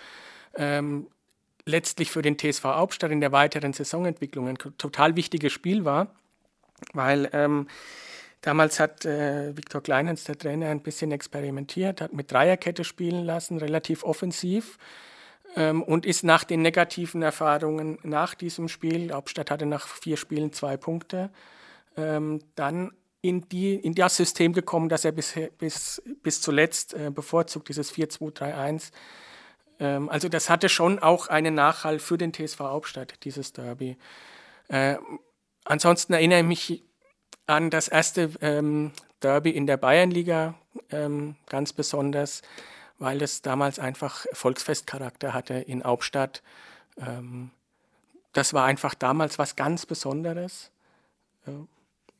ähm, 0.56 1.08
letztlich 1.70 2.12
für 2.12 2.22
den 2.22 2.38
TSV 2.38 2.64
Hauptstadt 2.66 3.12
in 3.12 3.22
der 3.22 3.32
weiteren 3.32 3.74
Saisonentwicklung 3.74 4.48
ein 4.48 4.58
total 4.58 5.16
wichtiges 5.16 5.54
Spiel 5.54 5.86
war, 5.86 6.14
weil 6.94 7.30
ähm, 7.34 7.68
damals 8.42 8.80
hat 8.80 9.06
äh, 9.06 9.56
Viktor 9.56 9.82
Kleinens, 9.82 10.24
der 10.26 10.38
Trainer, 10.38 10.70
ein 10.70 10.82
bisschen 10.82 11.12
experimentiert, 11.12 12.02
hat 12.02 12.14
mit 12.14 12.32
Dreierkette 12.32 12.84
spielen 12.84 13.26
lassen, 13.26 13.58
relativ 13.58 14.04
offensiv 14.04 14.78
ähm, 15.56 15.84
und 15.84 16.06
ist 16.06 16.24
nach 16.24 16.44
den 16.44 16.62
negativen 16.62 17.22
Erfahrungen 17.22 18.00
nach 18.04 18.36
diesem 18.36 18.68
Spiel, 18.68 19.14
Hauptstadt 19.14 19.52
hatte 19.52 19.66
nach 19.66 19.88
vier 19.88 20.18
Spielen 20.18 20.52
zwei 20.54 20.78
Punkte, 20.78 21.30
ähm, 21.98 22.40
dann 22.56 22.92
in, 23.22 23.48
die, 23.50 23.76
in 23.76 23.96
das 23.96 24.16
System 24.16 24.54
gekommen, 24.54 24.90
das 24.90 25.04
er 25.04 25.12
bis, 25.12 25.36
bis, 25.58 26.02
bis 26.24 26.42
zuletzt 26.42 26.94
äh, 26.94 27.12
bevorzugt, 27.14 27.68
dieses 27.68 27.94
4-2-3-1 27.94 28.92
ähm, 29.80 30.10
also 30.10 30.30
das 30.30 30.50
hatte 30.50 30.70
schon 30.70 31.00
auch 31.00 31.28
einen 31.28 31.56
Nachhall 31.56 32.00
für 32.00 32.18
den 32.18 32.34
TSV 32.34 32.60
Hauptstadt, 32.60 33.24
dieses 33.24 33.54
Derby. 33.54 33.98
Äh, 34.68 34.98
ansonsten 35.66 36.14
erinnere 36.14 36.40
ich 36.40 36.46
mich 36.46 36.84
an 37.48 37.70
das 37.70 37.88
erste 37.88 38.32
ähm, 38.42 38.92
Derby 39.22 39.52
in 39.52 39.66
der 39.66 39.78
Bayernliga 39.78 40.56
ähm, 40.92 41.36
ganz 41.48 41.74
besonders, 41.74 42.42
weil 43.00 43.22
es 43.22 43.42
damals 43.42 43.80
einfach 43.80 44.26
Volksfestcharakter 44.34 45.34
hatte 45.34 45.56
in 45.56 45.84
Hauptstadt. 45.84 46.44
Ähm, 46.98 47.52
das 48.34 48.54
war 48.54 48.66
einfach 48.66 48.94
damals 48.94 49.40
was 49.40 49.56
ganz 49.56 49.86
Besonderes. 49.86 50.72
Ja. 51.48 51.54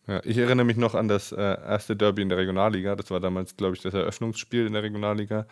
Ja, 0.10 0.22
ich 0.24 0.40
erinnere 0.40 0.66
mich 0.66 0.78
noch 0.78 0.96
an 0.96 1.08
das 1.08 1.32
äh, 1.32 1.38
erste 1.40 1.96
Derby 1.96 2.24
in 2.24 2.30
der 2.30 2.40
Regionalliga. 2.40 2.96
Das 2.96 3.12
war 3.12 3.20
damals, 3.20 3.56
glaube 3.56 3.76
ich, 3.76 3.84
das 3.84 3.94
Eröffnungsspiel 3.94 4.66
in 4.66 4.74
der 4.74 4.82
Regionalliga. 4.82 5.46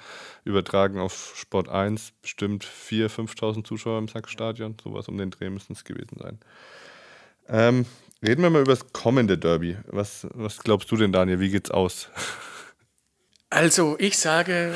Übertragen 0.46 1.00
auf 1.00 1.34
Sport 1.36 1.70
1. 1.70 2.14
Bestimmt 2.24 2.66
4.000, 2.66 3.36
5.000 3.38 3.64
Zuschauer 3.66 4.00
im 4.00 4.08
Sackstadion. 4.08 4.76
Sowas 4.84 5.08
um 5.10 5.18
den 5.20 5.30
Dreh 5.30 5.52
müssen 5.52 5.74
es 5.74 5.84
gewesen 5.84 6.18
sein. 6.20 6.40
Ähm, 7.48 7.86
reden 8.26 8.42
wir 8.42 8.50
mal 8.50 8.64
über 8.64 8.72
das 8.72 8.92
kommende 8.94 9.38
Derby. 9.38 9.78
Was, 9.86 10.26
was 10.34 10.58
glaubst 10.58 10.90
du 10.92 10.98
denn, 10.98 11.12
Daniel? 11.12 11.40
Wie 11.40 11.50
geht's 11.50 11.70
aus? 11.70 12.10
Also, 13.52 13.96
ich 14.00 14.18
sage 14.18 14.74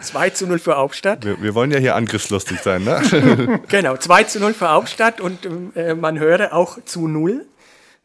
2 0.00 0.30
zu 0.30 0.46
0 0.46 0.58
für 0.60 0.76
Hauptstadt. 0.78 1.26
Wir, 1.26 1.42
wir 1.42 1.54
wollen 1.54 1.70
ja 1.70 1.78
hier 1.78 1.94
angriffslustig 1.94 2.60
sein, 2.60 2.84
ne? 2.84 3.60
genau, 3.68 3.98
2 3.98 4.24
zu 4.24 4.40
0 4.40 4.54
für 4.54 4.70
Hauptstadt 4.70 5.20
und 5.20 5.46
äh, 5.76 5.94
man 5.94 6.18
höre 6.18 6.54
auch 6.54 6.82
zu 6.86 7.06
0. 7.06 7.46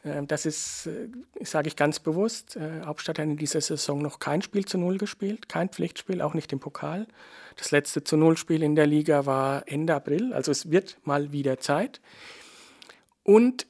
Ähm, 0.06 0.28
das 0.28 0.46
ist, 0.46 0.88
äh, 0.88 1.10
sage 1.44 1.68
ich 1.68 1.76
ganz 1.76 2.00
bewusst, 2.00 2.56
äh, 2.56 2.82
Hauptstadt 2.86 3.20
hat 3.20 3.26
in 3.26 3.38
dieser 3.38 3.62
Saison 3.62 4.02
noch 4.02 4.20
kein 4.20 4.42
Spiel 4.42 4.66
zu 4.66 4.78
Null 4.78 4.98
gespielt, 4.98 5.50
kein 5.50 5.70
Pflichtspiel, 5.70 6.22
auch 6.22 6.34
nicht 6.34 6.54
im 6.54 6.60
Pokal. 6.60 7.08
Das 7.58 7.72
letzte 7.72 8.04
zu 8.04 8.18
Null-Spiel 8.18 8.62
in 8.64 8.76
der 8.76 8.86
Liga 8.86 9.26
war 9.26 9.64
Ende 9.68 9.96
April, 9.96 10.34
also 10.34 10.52
es 10.52 10.72
wird 10.72 10.98
mal 11.04 11.32
wieder 11.32 11.60
Zeit. 11.60 12.02
Und 13.24 13.66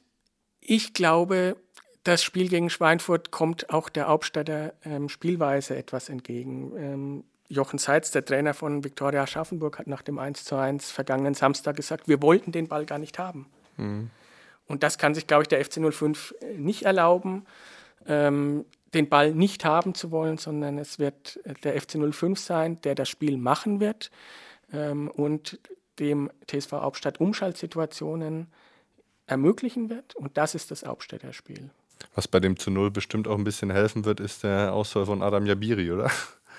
ich 0.60 0.92
glaube, 0.92 1.56
das 2.02 2.22
Spiel 2.22 2.48
gegen 2.48 2.68
Schweinfurt 2.68 3.30
kommt 3.30 3.70
auch 3.70 3.88
der 3.88 4.08
Hauptstädter 4.08 4.74
ähm, 4.84 5.08
Spielweise 5.08 5.76
etwas 5.76 6.08
entgegen. 6.08 6.72
Ähm, 6.76 7.24
Jochen 7.48 7.78
Seitz, 7.78 8.10
der 8.10 8.24
Trainer 8.24 8.54
von 8.54 8.82
Viktoria 8.82 9.22
Aschaffenburg, 9.22 9.78
hat 9.78 9.86
nach 9.86 10.02
dem 10.02 10.18
1:1 10.18 10.92
vergangenen 10.92 11.34
Samstag 11.34 11.76
gesagt, 11.76 12.08
wir 12.08 12.20
wollten 12.22 12.50
den 12.50 12.66
Ball 12.66 12.86
gar 12.86 12.98
nicht 12.98 13.18
haben. 13.20 13.46
Mhm. 13.76 14.10
Und 14.68 14.82
das 14.82 14.98
kann 14.98 15.14
sich, 15.14 15.26
glaube 15.26 15.42
ich, 15.42 15.48
der 15.48 15.64
FC 15.64 15.80
05 15.92 16.34
äh, 16.40 16.54
nicht 16.54 16.82
erlauben, 16.82 17.46
ähm, 18.06 18.64
den 18.94 19.08
Ball 19.08 19.32
nicht 19.34 19.64
haben 19.64 19.94
zu 19.94 20.10
wollen, 20.10 20.38
sondern 20.38 20.78
es 20.78 20.98
wird 20.98 21.40
äh, 21.44 21.54
der 21.62 21.80
FC 21.80 21.98
05 22.12 22.38
sein, 22.38 22.80
der 22.82 22.94
das 22.94 23.08
Spiel 23.08 23.36
machen 23.36 23.80
wird 23.80 24.10
ähm, 24.72 25.08
und 25.08 25.58
dem 25.98 26.30
TSV 26.46 26.72
Hauptstadt 26.72 27.20
Umschaltsituationen 27.20 28.48
ermöglichen 29.26 29.88
wird. 29.88 30.14
Und 30.14 30.36
das 30.36 30.54
ist 30.54 30.70
das 30.70 30.84
Hauptstädter 30.84 31.32
Spiel. 31.32 31.70
Was 32.14 32.28
bei 32.28 32.40
dem 32.40 32.58
zu 32.58 32.70
Null 32.70 32.90
bestimmt 32.90 33.26
auch 33.28 33.36
ein 33.36 33.44
bisschen 33.44 33.70
helfen 33.70 34.04
wird, 34.04 34.20
ist 34.20 34.42
der 34.42 34.72
Ausfall 34.72 35.06
von 35.06 35.22
Adam 35.22 35.46
Jabiri, 35.46 35.90
oder? 35.90 36.10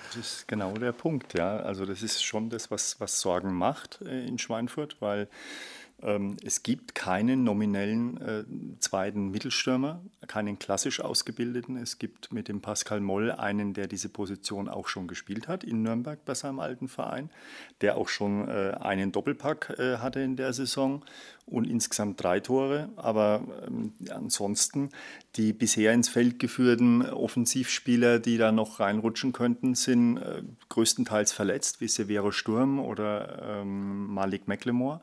Das 0.08 0.16
ist 0.16 0.48
genau 0.48 0.72
der 0.72 0.92
Punkt, 0.92 1.34
ja. 1.38 1.58
Also 1.58 1.84
das 1.84 2.02
ist 2.02 2.24
schon 2.24 2.50
das, 2.50 2.70
was, 2.70 2.98
was 3.00 3.20
Sorgen 3.20 3.52
macht 3.54 4.00
äh, 4.02 4.26
in 4.26 4.38
Schweinfurt, 4.38 4.96
weil 5.00 5.28
es 6.00 6.62
gibt 6.62 6.94
keinen 6.94 7.42
nominellen 7.42 8.20
äh, 8.20 8.44
zweiten 8.78 9.30
Mittelstürmer, 9.30 10.00
keinen 10.28 10.60
klassisch 10.60 11.00
ausgebildeten. 11.00 11.76
Es 11.76 11.98
gibt 11.98 12.32
mit 12.32 12.46
dem 12.46 12.60
Pascal 12.60 13.00
Moll 13.00 13.32
einen, 13.32 13.74
der 13.74 13.88
diese 13.88 14.08
Position 14.08 14.68
auch 14.68 14.86
schon 14.86 15.08
gespielt 15.08 15.48
hat 15.48 15.64
in 15.64 15.82
Nürnberg 15.82 16.24
bei 16.24 16.34
seinem 16.34 16.60
alten 16.60 16.86
Verein, 16.86 17.30
der 17.80 17.96
auch 17.96 18.08
schon 18.08 18.46
äh, 18.46 18.76
einen 18.78 19.10
Doppelpack 19.10 19.74
äh, 19.76 19.96
hatte 19.96 20.20
in 20.20 20.36
der 20.36 20.52
Saison 20.52 21.04
und 21.46 21.66
insgesamt 21.66 22.22
drei 22.22 22.38
Tore. 22.38 22.90
Aber 22.94 23.42
ähm, 23.66 23.92
ansonsten 24.08 24.90
die 25.34 25.52
bisher 25.52 25.92
ins 25.94 26.08
Feld 26.08 26.38
geführten 26.38 27.02
Offensivspieler, 27.02 28.20
die 28.20 28.38
da 28.38 28.52
noch 28.52 28.78
reinrutschen 28.78 29.32
könnten, 29.32 29.74
sind 29.74 30.18
äh, 30.18 30.42
größtenteils 30.68 31.32
verletzt, 31.32 31.80
wie 31.80 31.88
Severo 31.88 32.30
Sturm 32.30 32.78
oder 32.78 33.62
ähm, 33.62 34.06
Malik 34.06 34.46
McLemore. 34.46 35.00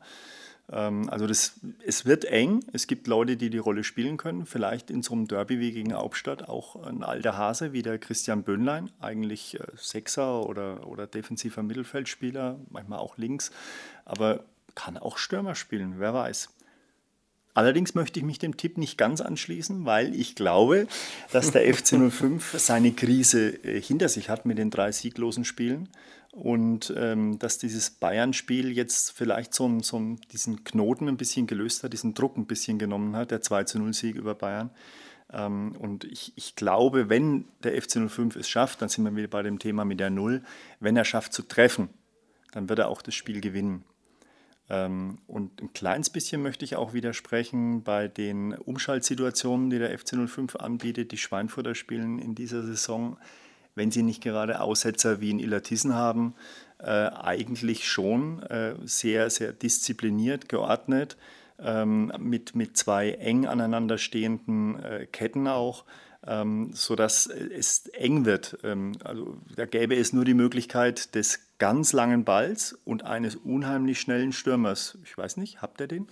Ähm, 0.70 1.08
also 1.08 1.26
das, 1.26 1.54
es 1.84 2.06
wird 2.06 2.24
eng. 2.24 2.60
Es 2.72 2.86
gibt 2.86 3.06
Leute, 3.06 3.36
die 3.36 3.50
die 3.50 3.58
Rolle 3.58 3.84
spielen 3.84 4.16
können. 4.16 4.46
Vielleicht 4.46 4.90
in 4.90 5.02
so 5.02 5.14
einem 5.14 5.28
Derby 5.28 5.60
wie 5.60 5.72
gegen 5.72 5.94
Hauptstadt 5.94 6.48
auch 6.48 6.76
ein 6.86 7.02
alter 7.02 7.36
Hase 7.36 7.72
wie 7.72 7.82
der 7.82 7.98
Christian 7.98 8.42
Böhnlein, 8.42 8.90
eigentlich 9.00 9.58
äh, 9.58 9.64
Sechser 9.76 10.46
oder, 10.46 10.86
oder 10.86 11.06
defensiver 11.06 11.62
Mittelfeldspieler, 11.62 12.58
manchmal 12.70 12.98
auch 12.98 13.16
links, 13.16 13.50
aber 14.04 14.44
kann 14.74 14.98
auch 14.98 15.18
Stürmer 15.18 15.54
spielen, 15.54 15.94
wer 15.98 16.12
weiß. 16.14 16.50
Allerdings 17.54 17.94
möchte 17.94 18.20
ich 18.20 18.26
mich 18.26 18.38
dem 18.38 18.58
Tipp 18.58 18.76
nicht 18.76 18.98
ganz 18.98 19.22
anschließen, 19.22 19.86
weil 19.86 20.14
ich 20.14 20.34
glaube, 20.34 20.86
dass 21.32 21.52
der 21.52 21.62
FC 21.74 21.96
05 22.10 22.58
seine 22.58 22.92
Krise 22.92 23.48
äh, 23.64 23.80
hinter 23.80 24.10
sich 24.10 24.28
hat 24.28 24.44
mit 24.44 24.58
den 24.58 24.70
drei 24.70 24.92
sieglosen 24.92 25.44
Spielen 25.46 25.88
und 26.36 26.92
ähm, 26.94 27.38
dass 27.38 27.56
dieses 27.56 27.88
Bayern-Spiel 27.88 28.70
jetzt 28.70 29.12
vielleicht 29.12 29.54
so, 29.54 29.80
so 29.80 30.16
diesen 30.30 30.64
Knoten 30.64 31.08
ein 31.08 31.16
bisschen 31.16 31.46
gelöst 31.46 31.82
hat, 31.82 31.94
diesen 31.94 32.12
Druck 32.12 32.36
ein 32.36 32.44
bisschen 32.44 32.78
genommen 32.78 33.16
hat, 33.16 33.30
der 33.30 33.40
2-0-Sieg 33.40 34.16
über 34.16 34.34
Bayern. 34.34 34.68
Ähm, 35.32 35.74
und 35.78 36.04
ich, 36.04 36.34
ich 36.36 36.54
glaube, 36.54 37.08
wenn 37.08 37.46
der 37.62 37.80
FC 37.80 38.06
05 38.10 38.36
es 38.36 38.50
schafft, 38.50 38.82
dann 38.82 38.90
sind 38.90 39.04
wir 39.04 39.16
wieder 39.16 39.28
bei 39.28 39.42
dem 39.42 39.58
Thema 39.58 39.86
mit 39.86 39.98
der 39.98 40.10
Null, 40.10 40.42
wenn 40.78 40.94
er 40.94 41.06
schafft 41.06 41.32
zu 41.32 41.42
treffen, 41.42 41.88
dann 42.52 42.68
wird 42.68 42.80
er 42.80 42.88
auch 42.88 43.00
das 43.00 43.14
Spiel 43.14 43.40
gewinnen. 43.40 43.84
Ähm, 44.68 45.16
und 45.26 45.62
ein 45.62 45.72
kleines 45.72 46.10
bisschen 46.10 46.42
möchte 46.42 46.66
ich 46.66 46.76
auch 46.76 46.92
widersprechen 46.92 47.82
bei 47.82 48.08
den 48.08 48.52
Umschaltsituationen, 48.52 49.70
die 49.70 49.78
der 49.78 49.98
FC 49.98 50.16
05 50.28 50.56
anbietet. 50.56 51.12
Die 51.12 51.18
Schweinfurter 51.18 51.74
spielen 51.74 52.18
in 52.18 52.34
dieser 52.34 52.62
Saison 52.62 53.16
wenn 53.76 53.92
sie 53.92 54.02
nicht 54.02 54.22
gerade 54.22 54.60
Aussetzer 54.60 55.20
wie 55.20 55.30
in 55.30 55.38
Illertissen 55.38 55.94
haben, 55.94 56.34
äh, 56.78 56.90
eigentlich 56.90 57.88
schon 57.88 58.42
äh, 58.42 58.74
sehr, 58.84 59.30
sehr 59.30 59.52
diszipliniert, 59.52 60.48
geordnet, 60.48 61.16
ähm, 61.58 62.12
mit, 62.18 62.54
mit 62.54 62.76
zwei 62.76 63.12
eng 63.12 63.46
aneinanderstehenden 63.46 64.82
äh, 64.82 65.06
Ketten 65.06 65.46
auch, 65.46 65.84
ähm, 66.26 66.70
sodass 66.72 67.26
es 67.26 67.86
eng 67.88 68.24
wird. 68.24 68.58
Ähm, 68.64 68.92
also 69.04 69.38
da 69.54 69.64
gäbe 69.64 69.96
es 69.96 70.12
nur 70.12 70.24
die 70.24 70.34
Möglichkeit 70.34 71.14
des 71.14 71.40
ganz 71.58 71.92
langen 71.92 72.24
Balls 72.24 72.78
und 72.84 73.04
eines 73.04 73.36
unheimlich 73.36 74.00
schnellen 74.00 74.32
Stürmers. 74.32 74.98
Ich 75.04 75.16
weiß 75.16 75.36
nicht, 75.38 75.62
habt 75.62 75.80
ihr 75.80 75.86
den? 75.86 76.08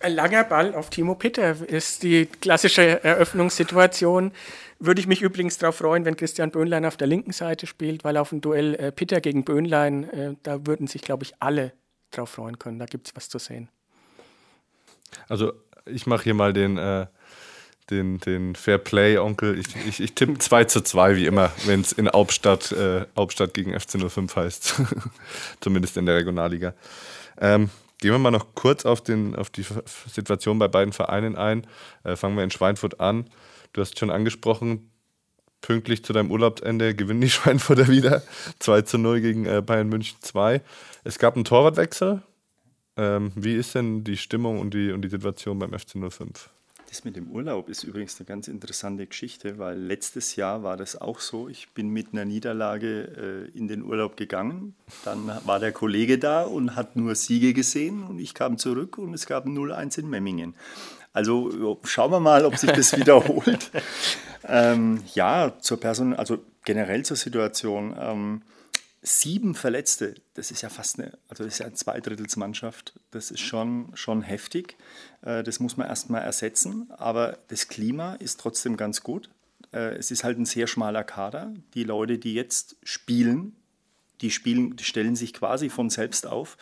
Ein 0.00 0.14
langer 0.14 0.44
Ball 0.44 0.74
auf 0.74 0.88
Timo 0.88 1.14
Pitter 1.14 1.68
ist 1.68 2.02
die 2.02 2.24
klassische 2.24 3.04
Eröffnungssituation. 3.04 4.32
Würde 4.78 4.98
ich 4.98 5.06
mich 5.06 5.20
übrigens 5.20 5.58
darauf 5.58 5.76
freuen, 5.76 6.06
wenn 6.06 6.16
Christian 6.16 6.50
Böhnlein 6.50 6.86
auf 6.86 6.96
der 6.96 7.06
linken 7.06 7.32
Seite 7.32 7.66
spielt, 7.66 8.02
weil 8.02 8.16
auf 8.16 8.30
dem 8.30 8.40
Duell 8.40 8.74
äh, 8.76 8.92
Pitter 8.92 9.20
gegen 9.20 9.44
Böhnlein, 9.44 10.08
äh, 10.08 10.34
da 10.42 10.66
würden 10.66 10.86
sich, 10.86 11.02
glaube 11.02 11.24
ich, 11.24 11.34
alle 11.38 11.74
drauf 12.12 12.30
freuen 12.30 12.58
können. 12.58 12.78
Da 12.78 12.86
gibt 12.86 13.08
es 13.08 13.16
was 13.16 13.28
zu 13.28 13.38
sehen. 13.38 13.68
Also 15.28 15.52
ich 15.84 16.06
mache 16.06 16.24
hier 16.24 16.34
mal 16.34 16.54
den, 16.54 16.78
äh, 16.78 17.06
den, 17.90 18.20
den 18.20 18.54
Fair 18.54 18.78
Play-Onkel. 18.78 19.58
Ich, 19.58 19.66
ich, 19.86 20.00
ich 20.00 20.14
tippe 20.14 20.38
2 20.38 20.64
zu 20.64 20.80
2, 20.80 21.16
wie 21.16 21.26
immer, 21.26 21.52
wenn 21.66 21.82
es 21.82 21.92
in 21.92 22.08
Hauptstadt, 22.08 22.72
äh, 22.72 23.04
Hauptstadt 23.18 23.52
gegen 23.52 23.78
FC 23.78 24.00
05 24.10 24.34
heißt. 24.34 24.80
Zumindest 25.60 25.98
in 25.98 26.06
der 26.06 26.16
Regionalliga. 26.16 26.72
Ähm, 27.38 27.68
Gehen 28.00 28.12
wir 28.12 28.18
mal 28.18 28.30
noch 28.30 28.54
kurz 28.54 28.86
auf, 28.86 29.02
den, 29.02 29.36
auf 29.36 29.50
die 29.50 29.64
Situation 30.08 30.58
bei 30.58 30.68
beiden 30.68 30.92
Vereinen 30.92 31.36
ein. 31.36 31.66
Äh, 32.02 32.16
fangen 32.16 32.36
wir 32.36 32.44
in 32.44 32.50
Schweinfurt 32.50 32.98
an. 32.98 33.28
Du 33.72 33.82
hast 33.82 33.98
schon 33.98 34.10
angesprochen, 34.10 34.90
pünktlich 35.60 36.04
zu 36.04 36.12
deinem 36.12 36.30
Urlaubsende 36.30 36.94
gewinnen 36.94 37.20
die 37.20 37.30
Schweinfurter 37.30 37.88
wieder. 37.88 38.22
2 38.58 38.82
zu 38.82 38.98
0 38.98 39.20
gegen 39.20 39.46
äh, 39.46 39.62
Bayern 39.64 39.88
München 39.88 40.18
2. 40.20 40.62
Es 41.04 41.18
gab 41.18 41.34
einen 41.34 41.44
Torwartwechsel. 41.44 42.22
Ähm, 42.96 43.32
wie 43.34 43.54
ist 43.54 43.74
denn 43.74 44.02
die 44.02 44.16
Stimmung 44.16 44.58
und 44.58 44.74
die, 44.74 44.92
und 44.92 45.02
die 45.02 45.08
Situation 45.08 45.58
beim 45.58 45.78
FC 45.78 45.92
05? 46.10 46.50
Das 46.90 47.04
mit 47.04 47.14
dem 47.14 47.30
Urlaub 47.30 47.68
ist 47.68 47.84
übrigens 47.84 48.18
eine 48.18 48.26
ganz 48.26 48.48
interessante 48.48 49.06
Geschichte, 49.06 49.60
weil 49.60 49.78
letztes 49.78 50.34
Jahr 50.34 50.64
war 50.64 50.76
das 50.76 51.00
auch 51.00 51.20
so. 51.20 51.48
Ich 51.48 51.68
bin 51.70 51.88
mit 51.88 52.08
einer 52.12 52.24
Niederlage 52.24 53.48
äh, 53.54 53.56
in 53.56 53.68
den 53.68 53.84
Urlaub 53.84 54.16
gegangen. 54.16 54.74
Dann 55.04 55.30
war 55.44 55.60
der 55.60 55.70
Kollege 55.70 56.18
da 56.18 56.42
und 56.42 56.74
hat 56.74 56.96
nur 56.96 57.14
Siege 57.14 57.54
gesehen 57.54 58.02
und 58.02 58.18
ich 58.18 58.34
kam 58.34 58.58
zurück 58.58 58.98
und 58.98 59.14
es 59.14 59.26
gab 59.26 59.46
0-1 59.46 60.00
in 60.00 60.10
Memmingen. 60.10 60.56
Also 61.12 61.78
schauen 61.84 62.10
wir 62.10 62.18
mal, 62.18 62.44
ob 62.44 62.56
sich 62.56 62.72
das 62.72 62.96
wiederholt. 62.96 63.70
ähm, 64.48 65.00
ja, 65.14 65.52
zur 65.60 65.78
Person, 65.78 66.12
also 66.12 66.38
generell 66.64 67.04
zur 67.04 67.16
Situation. 67.16 67.94
Ähm, 68.00 68.42
sieben 69.02 69.54
Verletzte, 69.54 70.14
das 70.34 70.50
ist 70.50 70.62
ja 70.62 70.68
fast 70.68 70.98
eine, 70.98 71.18
also 71.28 71.44
das 71.44 71.54
ist 71.54 71.58
ja 71.60 71.66
eine 71.66 71.74
Zweidrittelsmannschaft, 71.74 72.92
das 73.10 73.30
ist 73.30 73.40
schon, 73.40 73.90
schon 73.94 74.22
heftig. 74.22 74.76
Äh, 75.22 75.42
das 75.42 75.60
muss 75.60 75.76
man 75.76 75.86
erstmal 75.86 76.22
ersetzen, 76.22 76.90
aber 76.90 77.38
das 77.48 77.68
Klima 77.68 78.14
ist 78.14 78.40
trotzdem 78.40 78.76
ganz 78.76 79.02
gut. 79.02 79.30
Äh, 79.72 79.96
es 79.96 80.10
ist 80.10 80.24
halt 80.24 80.38
ein 80.38 80.44
sehr 80.44 80.66
schmaler 80.66 81.04
Kader. 81.04 81.52
Die 81.74 81.84
Leute, 81.84 82.18
die 82.18 82.34
jetzt 82.34 82.76
spielen, 82.82 83.56
die 84.20 84.30
spielen, 84.30 84.76
die 84.76 84.84
stellen 84.84 85.16
sich 85.16 85.32
quasi 85.32 85.70
von 85.70 85.88
selbst 85.88 86.26
auf. 86.26 86.58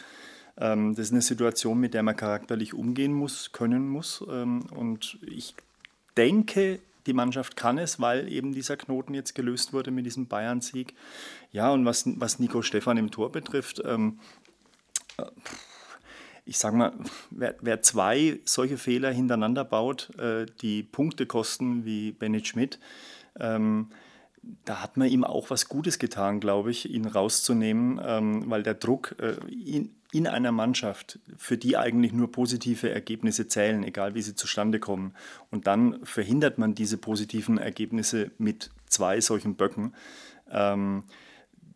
Ähm, 0.57 0.95
das 0.95 1.07
ist 1.07 1.13
eine 1.13 1.23
Situation, 1.23 1.79
mit 1.79 1.95
der 1.95 2.03
man 2.03 2.17
charakterlich 2.17 2.75
umgehen 2.75 3.13
muss, 3.13 3.53
können 3.53 3.89
muss. 3.89 4.25
Ähm, 4.31 4.67
und 4.71 5.19
ich 5.27 5.55
denke, 6.17 6.79
die 7.09 7.15
Mannschaft 7.15 7.57
kann 7.57 7.79
es, 7.79 8.01
weil 8.01 8.31
eben 8.31 8.53
dieser 8.53 8.77
Knoten 8.77 9.15
jetzt 9.15 9.35
gelöst 9.35 9.73
wurde 9.73 9.91
mit 9.91 10.07
diesem 10.07 10.29
Bayern-Sieg. 10.29 10.95
Ja, 11.51 11.73
und 11.73 11.85
was, 11.85 12.05
was 12.21 12.39
Nico 12.39 12.63
Stefan 12.63 12.99
im 12.99 13.11
Tor 13.11 13.33
betrifft, 13.33 13.83
ähm, 13.85 14.21
äh, 15.17 15.25
ich 16.45 16.59
sage 16.59 16.77
mal, 16.77 16.93
wer, 17.31 17.57
wer, 17.61 17.83
zwei 17.83 18.41
solche 18.45 18.79
Fehler 18.79 19.11
hintereinander 19.11 19.65
baut, 19.65 20.17
äh, 20.19 20.47
die 20.63 20.83
Punkte 20.83 21.27
kosten 21.27 21.85
wie 21.85 22.13
Bennett 22.13 22.47
Schmidt, 22.47 22.79
ähm, 23.41 23.89
da 24.65 24.83
hat 24.83 24.97
man 24.97 25.09
ihm 25.09 25.25
auch 25.25 25.51
was 25.51 25.69
Gutes 25.69 25.99
getan, 25.99 26.41
glaube 26.41 26.71
ich, 26.71 26.91
ihn 26.91 27.07
rauszunehmen, 27.07 28.01
ähm, 28.03 28.45
weil 28.51 28.63
der 28.63 28.75
Druck 28.75 29.17
äh, 29.19 29.35
in, 29.51 29.95
in 30.13 30.27
einer 30.27 30.53
Mannschaft, 30.53 31.19
für 31.37 31.59
die 31.59 31.77
eigentlich 31.77 32.13
nur 32.13 32.33
positive 32.33 32.91
Ergebnisse 32.91 33.47
zählen, 33.47 33.85
egal 33.85 34.15
wie 34.15 34.23
sie 34.23 34.35
zustande 34.35 34.81
kommen. 34.81 35.15
Und 35.51 35.67
dann 35.67 36.05
verhindert 36.05 36.59
man 36.59 36.75
diese 36.75 36.97
positiven 36.97 37.59
Ergebnisse 37.59 38.31
mit 38.39 38.71
zwei 38.87 39.21
solchen 39.21 39.57
Böcken. 39.57 39.95
Ähm, 40.51 41.05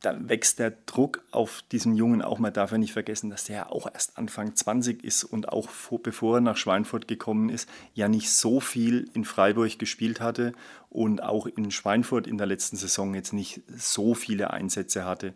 dann 0.01 0.29
wächst 0.29 0.59
der 0.59 0.73
Druck 0.87 1.23
auf 1.31 1.63
diesen 1.71 1.95
Jungen 1.95 2.23
auch. 2.23 2.39
Man 2.39 2.53
darf 2.53 2.73
ja 2.73 2.79
nicht 2.79 2.93
vergessen, 2.93 3.31
dass 3.31 3.45
der 3.45 3.57
ja 3.57 3.71
auch 3.71 3.89
erst 3.93 4.19
Anfang 4.19 4.55
20 4.55 5.05
ist 5.05 5.25
und 5.25 5.49
auch 5.49 5.69
vor, 5.69 6.03
bevor 6.03 6.39
er 6.39 6.41
nach 6.41 6.57
Schweinfurt 6.57 7.07
gekommen 7.07 7.49
ist, 7.49 7.69
ja 7.95 8.09
nicht 8.09 8.31
so 8.31 8.61
viel 8.61 9.09
in 9.15 9.25
Freiburg 9.25 9.79
gespielt 9.79 10.21
hatte 10.21 10.55
und 10.91 11.23
auch 11.23 11.47
in 11.47 11.71
Schweinfurt 11.71 12.27
in 12.27 12.37
der 12.37 12.47
letzten 12.47 12.77
Saison 12.77 13.15
jetzt 13.15 13.33
nicht 13.33 13.63
so 13.69 14.15
viele 14.15 14.51
Einsätze 14.51 15.05
hatte. 15.05 15.35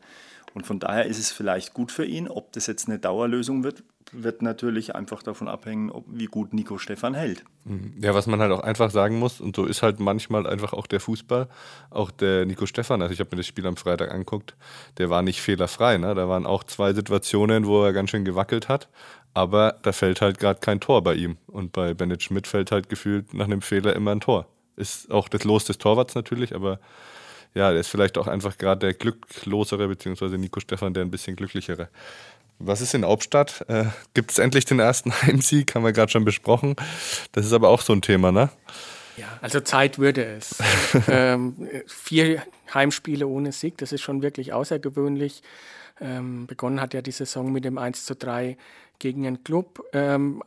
Und 0.57 0.67
von 0.67 0.79
daher 0.79 1.05
ist 1.05 1.19
es 1.19 1.31
vielleicht 1.31 1.75
gut 1.75 1.93
für 1.93 2.07
ihn. 2.07 2.29
Ob 2.29 2.51
das 2.53 2.67
jetzt 2.67 2.89
eine 2.89 2.99
Dauerlösung 2.99 3.63
wird, 3.63 3.83
wird 4.11 4.41
natürlich 4.41 4.95
einfach 4.95 5.23
davon 5.23 5.49
abhängen, 5.49 5.91
ob, 5.91 6.07
wie 6.09 6.25
gut 6.25 6.55
Nico 6.55 6.79
Stefan 6.79 7.13
hält. 7.13 7.45
Mhm. 7.67 7.93
Ja, 8.01 8.15
was 8.15 8.27
man 8.27 8.41
halt 8.41 8.53
auch 8.53 8.61
einfach 8.61 8.91
sagen 8.91 9.19
muss, 9.19 9.39
und 9.39 9.55
so 9.55 9.67
ist 9.67 9.83
halt 9.83 10.01
manchmal 10.01 10.47
einfach 10.47 10.73
auch 10.73 10.87
der 10.87 11.01
Fußball, 11.01 11.49
auch 11.91 12.11
der 12.11 12.47
Nico 12.47 12.65
Stefan, 12.65 13.03
also 13.03 13.13
ich 13.13 13.21
habe 13.21 13.29
mir 13.33 13.37
das 13.37 13.47
Spiel 13.47 13.67
am 13.67 13.77
Freitag 13.77 14.11
anguckt, 14.11 14.57
der 14.97 15.11
war 15.11 15.21
nicht 15.21 15.43
fehlerfrei. 15.43 15.99
Ne? 15.99 16.15
Da 16.15 16.27
waren 16.27 16.47
auch 16.47 16.65
zwei 16.65 16.95
Situationen, 16.95 17.67
wo 17.67 17.85
er 17.85 17.93
ganz 17.93 18.09
schön 18.09 18.25
gewackelt 18.25 18.71
hat, 18.71 18.89
aber 19.35 19.77
da 19.83 19.93
fällt 19.93 20.23
halt 20.23 20.39
gerade 20.39 20.61
kein 20.61 20.81
Tor 20.81 21.03
bei 21.03 21.17
ihm. 21.17 21.37
Und 21.49 21.73
bei 21.73 21.93
Bennett 21.93 22.23
Schmidt 22.23 22.47
fällt 22.47 22.73
halt 22.73 22.89
gefühlt 22.89 23.35
nach 23.35 23.45
einem 23.45 23.61
Fehler 23.61 23.95
immer 23.95 24.13
ein 24.13 24.21
Tor. 24.21 24.47
Ist 24.77 25.11
auch 25.11 25.29
das 25.29 25.45
Los 25.45 25.67
des 25.67 25.77
Torwarts 25.77 26.15
natürlich, 26.15 26.55
aber 26.55 26.81
ja, 27.57 27.71
der 27.71 27.81
ist 27.81 27.89
vielleicht 27.89 28.19
auch 28.19 28.27
einfach 28.27 28.59
gerade 28.59 28.81
der 28.81 28.95
glücklosere, 28.95 29.89
beziehungsweise 29.89 30.37
Nico 30.37 30.61
Stefan 30.61 30.93
der 30.93 31.05
ein 31.05 31.11
bisschen 31.11 31.37
glücklichere. 31.37 31.89
Was 32.59 32.83
ist 32.83 32.93
in 32.93 33.05
Hauptstadt? 33.05 33.65
Äh, 33.69 33.87
Gibt 34.13 34.31
es 34.31 34.39
endlich 34.39 34.67
den 34.67 34.79
ersten 34.79 35.11
Heimsieg? 35.23 35.75
Haben 35.75 35.85
wir 35.85 35.93
gerade 35.93 36.13
schon 36.13 36.27
besprochen. 36.27 36.77
Das 37.33 37.47
ist 37.47 37.55
aber 37.55 37.71
auch 37.71 37.81
so 37.81 37.95
ein 37.95 38.03
Thema, 38.03 38.31
ne? 38.31 38.51
Ja, 39.17 39.39
also 39.41 39.61
Zeit 39.61 39.99
würde 39.99 40.23
es. 40.23 40.57
ähm, 41.09 41.67
vier 41.87 42.43
Heimspiele 42.75 43.27
ohne 43.27 43.53
Sieg, 43.53 43.79
das 43.79 43.93
ist 43.93 44.03
schon 44.03 44.21
wirklich 44.21 44.53
außergewöhnlich. 44.53 45.43
Ähm, 45.99 46.47
begonnen 46.47 46.83
hat 46.83 46.93
ja 46.93 47.01
die 47.01 47.11
Saison 47.11 47.51
mit 47.53 47.65
dem 47.65 47.79
1 47.79 48.05
zu 48.05 48.15
3 48.15 48.59
gegen 48.99 49.27
einen 49.27 49.45
Club. 49.45 49.83
Ähm, 49.95 50.43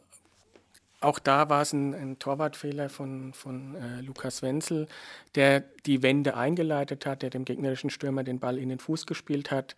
auch 1.01 1.19
da 1.19 1.49
war 1.49 1.61
es 1.61 1.73
ein, 1.73 1.93
ein 1.93 2.19
Torwartfehler 2.19 2.89
von, 2.89 3.33
von 3.33 3.75
äh, 3.75 4.01
Lukas 4.01 4.41
Wenzel, 4.41 4.87
der 5.35 5.61
die 5.85 6.03
Wende 6.03 6.35
eingeleitet 6.35 7.05
hat, 7.05 7.21
der 7.21 7.29
dem 7.29 7.45
gegnerischen 7.45 7.89
Stürmer 7.89 8.23
den 8.23 8.39
Ball 8.39 8.57
in 8.57 8.69
den 8.69 8.79
Fuß 8.79 9.05
gespielt 9.05 9.51
hat. 9.51 9.75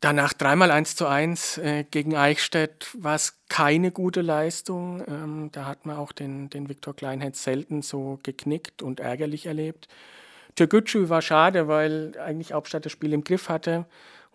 Danach 0.00 0.32
dreimal 0.32 0.70
1 0.70 0.96
zu 0.96 1.06
1 1.06 1.58
äh, 1.58 1.84
gegen 1.84 2.16
Eichstätt 2.16 2.88
war 2.94 3.14
es 3.14 3.38
keine 3.48 3.90
gute 3.92 4.22
Leistung. 4.22 5.02
Ähm, 5.06 5.50
da 5.52 5.66
hat 5.66 5.86
man 5.86 5.96
auch 5.96 6.12
den, 6.12 6.50
den 6.50 6.68
Viktor 6.68 6.94
Kleinheit 6.94 7.36
selten 7.36 7.80
so 7.80 8.18
geknickt 8.22 8.82
und 8.82 9.00
ärgerlich 9.00 9.46
erlebt. 9.46 9.88
Türkgücü 10.56 11.08
war 11.08 11.22
schade, 11.22 11.68
weil 11.68 12.12
eigentlich 12.18 12.52
Hauptstadt 12.52 12.84
das 12.84 12.92
Spiel 12.92 13.12
im 13.12 13.24
Griff 13.24 13.48
hatte 13.48 13.86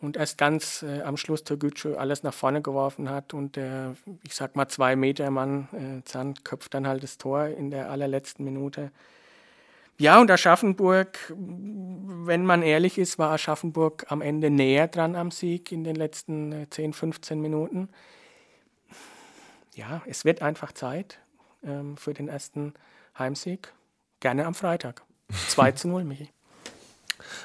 und 0.02 0.18
erst 0.18 0.38
ganz 0.38 0.84
äh, 0.84 1.02
am 1.02 1.18
Schluss 1.18 1.44
Türkgücü 1.44 1.96
alles 1.96 2.24
nach 2.24 2.34
vorne 2.34 2.62
geworfen 2.62 3.10
hat 3.10 3.34
und 3.34 3.56
der, 3.56 3.96
ich 4.24 4.34
sag 4.34 4.56
mal, 4.56 4.68
zwei 4.68 4.96
Meter 4.96 5.30
Mann 5.32 5.68
äh, 5.74 6.04
Zand 6.06 6.46
köpft 6.46 6.74
dann 6.74 6.88
halt 6.88 7.04
das 7.04 7.18
Tor 7.18 7.46
in 7.48 7.72
der 7.72 7.90
allerletzten 7.90 8.46
Minute. 8.46 8.92
Ja, 9.98 10.22
und 10.22 10.32
Aschaffenburg, 10.32 11.34
wenn 11.36 12.46
man 12.46 12.62
ehrlich 12.62 12.98
ist, 12.98 13.20
war 13.20 13.32
Aschaffenburg 13.32 14.06
am 14.08 14.22
Ende 14.22 14.50
näher 14.50 14.88
dran 14.88 15.18
am 15.18 15.30
Sieg 15.30 15.74
in 15.74 15.84
den 15.84 15.96
letzten 15.98 16.68
10, 16.70 16.92
äh, 16.92 16.94
15 16.94 17.42
Minuten. 17.42 17.90
Ja, 19.76 20.02
es 20.06 20.24
wird 20.24 20.42
einfach 20.42 20.72
Zeit 20.72 21.20
ähm, 21.64 21.98
für 21.98 22.14
den 22.14 22.30
ersten 22.30 22.74
Heimsieg. 23.18 23.74
Gerne 24.22 24.46
am 24.46 24.54
Freitag. 24.54 25.04
2 25.50 25.74
zu 25.74 25.90
0, 25.90 26.06
Michi. 26.06 26.30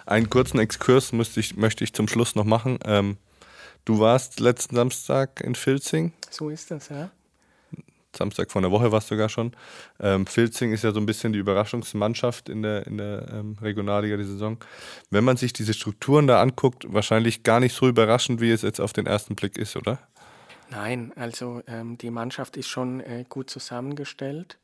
Einen 0.06 0.30
kurzen 0.30 0.58
Exkurs 0.58 1.12
ich, 1.12 1.56
möchte 1.56 1.84
ich 1.84 1.92
zum 1.92 2.08
Schluss 2.08 2.34
noch 2.34 2.44
machen. 2.44 2.78
Ähm, 2.84 3.16
du 3.84 4.00
warst 4.00 4.40
letzten 4.40 4.76
Samstag 4.76 5.40
in 5.40 5.54
Filzing. 5.54 6.12
So 6.30 6.50
ist 6.50 6.70
das, 6.70 6.88
ja. 6.88 7.10
Samstag 8.16 8.50
von 8.50 8.62
der 8.62 8.70
Woche 8.70 8.92
warst 8.92 9.10
du 9.10 9.14
sogar 9.14 9.28
schon. 9.28 9.52
Ähm, 10.00 10.26
Filzing 10.26 10.72
ist 10.72 10.84
ja 10.84 10.92
so 10.92 11.00
ein 11.00 11.06
bisschen 11.06 11.32
die 11.32 11.38
Überraschungsmannschaft 11.38 12.48
in 12.48 12.62
der, 12.62 12.86
in 12.86 12.98
der 12.98 13.28
ähm, 13.32 13.56
Regionalliga 13.60 14.16
die 14.16 14.24
Saison. 14.24 14.58
Wenn 15.10 15.24
man 15.24 15.36
sich 15.36 15.52
diese 15.52 15.74
Strukturen 15.74 16.26
da 16.26 16.40
anguckt, 16.40 16.86
wahrscheinlich 16.92 17.42
gar 17.42 17.60
nicht 17.60 17.74
so 17.74 17.88
überraschend, 17.88 18.40
wie 18.40 18.50
es 18.50 18.62
jetzt 18.62 18.80
auf 18.80 18.92
den 18.92 19.06
ersten 19.06 19.34
Blick 19.34 19.56
ist, 19.56 19.76
oder? 19.76 19.98
Nein, 20.70 21.12
also 21.16 21.62
ähm, 21.66 21.98
die 21.98 22.10
Mannschaft 22.10 22.56
ist 22.56 22.68
schon 22.68 23.00
äh, 23.00 23.24
gut 23.28 23.50
zusammengestellt. 23.50 24.58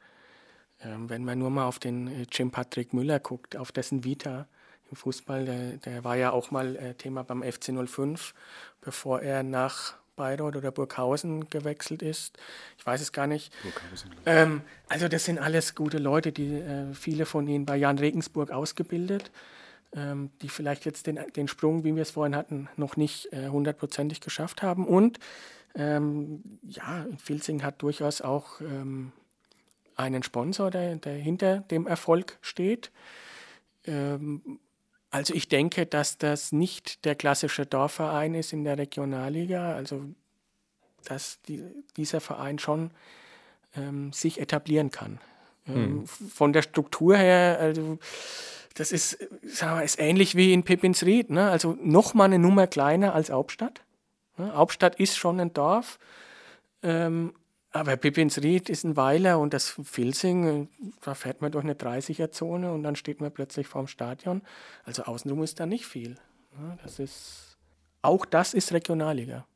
Ähm, 0.83 1.11
wenn 1.11 1.25
man 1.25 1.39
nur 1.39 1.51
mal 1.51 1.67
auf 1.67 1.79
den 1.79 2.09
äh, 2.09 2.27
Jim 2.33 2.51
Patrick 2.51 2.95
Müller 2.95 3.21
guckt, 3.21 3.57
auf 3.57 3.71
dessen 3.71 4.05
Vita 4.05 4.49
im 4.91 4.97
Fußball, 4.97 5.45
der, 5.45 5.77
der 5.79 6.05
war 6.05 6.17
ja 6.17 6.33
auch 6.33 6.51
mal 6.51 6.77
äh, 6.77 6.95
Thema 6.95 7.23
beim 7.23 7.43
FC 7.43 7.73
05, 7.87 8.35
bevor 8.81 9.23
er 9.23 9.43
nach 9.43 9.95
Bayreuth 10.17 10.57
oder 10.57 10.71
Burghausen 10.71 11.49
gewechselt 11.49 12.03
ist. 12.03 12.39
Ich 12.77 12.85
weiß 12.85 13.01
es 13.01 13.13
gar 13.13 13.27
nicht. 13.27 13.53
Ähm, 14.27 14.63
also 14.89 15.09
das 15.09 15.25
sind 15.25 15.39
alles 15.39 15.75
gute 15.75 15.99
Leute, 15.99 16.33
die 16.33 16.57
äh, 16.57 16.93
viele 16.93 17.25
von 17.25 17.47
ihnen 17.47 17.65
bei 17.65 17.77
Jan 17.77 17.99
Regensburg 17.99 18.51
ausgebildet, 18.51 19.31
ähm, 19.95 20.31
die 20.43 20.49
vielleicht 20.49 20.85
jetzt 20.85 21.07
den, 21.07 21.19
den 21.37 21.49
Sprung, 21.49 21.85
wie 21.85 21.95
wir 21.95 22.03
es 22.03 22.11
vorhin 22.11 22.37
hatten, 22.37 22.69
noch 22.77 22.97
nicht 22.97 23.33
äh, 23.33 23.49
hundertprozentig 23.49 24.21
geschafft 24.21 24.63
haben. 24.63 24.87
Und 24.87 25.19
Ähm, 25.75 26.43
ja, 26.69 27.07
Filzing 27.17 27.63
hat 27.63 27.81
durchaus 27.81 28.21
auch 28.23 28.61
ähm, 28.61 29.13
einen 29.95 30.25
Sponsor, 30.25 30.69
der, 30.71 30.97
der, 30.97 31.15
hinter 31.15 31.61
dem 31.61 31.87
Erfolg 31.87 32.39
steht. 32.41 32.91
Ähm, 33.87 34.59
also 35.11 35.35
ich 35.35 35.49
denke, 35.49 35.87
dass 35.87 36.19
das 36.19 36.53
nicht 36.53 37.05
der 37.05 37.17
klassische 37.17 37.67
Dorfverein 37.67 38.35
ist 38.35 38.53
in 38.53 38.65
der 38.65 38.79
Regionalliga, 38.79 39.75
also 39.75 40.05
dass 41.05 41.41
die, 41.43 41.65
dieser 41.97 42.21
Verein 42.21 42.59
schon 42.59 42.91
ähm, 43.75 44.13
sich 44.13 44.41
etablieren 44.41 44.91
kann. 44.91 45.19
Ähm, 45.67 45.75
hm. 45.75 46.07
Von 46.07 46.53
der 46.53 46.63
Struktur 46.63 47.17
her, 47.17 47.59
also 47.61 47.99
das 48.75 48.93
ist, 48.93 49.19
sagen 49.43 49.79
wir, 49.79 49.85
ist 49.85 49.99
ähnlich 49.99 50.37
wie 50.37 50.53
in 50.53 50.63
Pippinsried, 50.63 51.31
ne? 51.31 51.51
also 51.51 51.77
nochmal 51.83 52.27
eine 52.27 52.39
Nummer 52.39 52.67
kleiner 52.67 53.15
als 53.15 53.31
Hauptstadt. 53.31 53.83
Ne? 54.37 54.55
Hauptstadt 54.55 55.01
ist 55.01 55.17
schon 55.17 55.41
ein 55.41 55.53
Dorf, 55.53 55.99
ähm, 56.83 57.35
aber 57.73 57.97
Pippinsried 57.97 58.69
ist 58.69 58.85
ein 58.85 58.97
Weiler 58.97 59.39
und 59.39 59.55
das 59.55 59.77
Filsing, 59.85 60.69
da 61.03 61.15
fährt 61.15 61.41
man 61.41 61.53
durch 61.53 61.65
eine 61.65 61.75
30er-Zone 61.75 62.73
und 62.73 62.83
dann 62.83 62.97
steht 62.97 63.21
man 63.21 63.31
plötzlich 63.31 63.69
vorm 63.69 63.87
Stadion. 63.87 64.43
Also 64.85 65.05
außenrum 65.05 65.43
ist 65.43 65.61
da 65.61 65.67
nicht 65.67 65.87
viel. 65.87 66.17
Das 66.83 66.99
ist, 66.99 67.57
auch 68.03 68.27
das 68.27 68.55
ist 68.55 68.73
Regionalliga. 68.73 69.47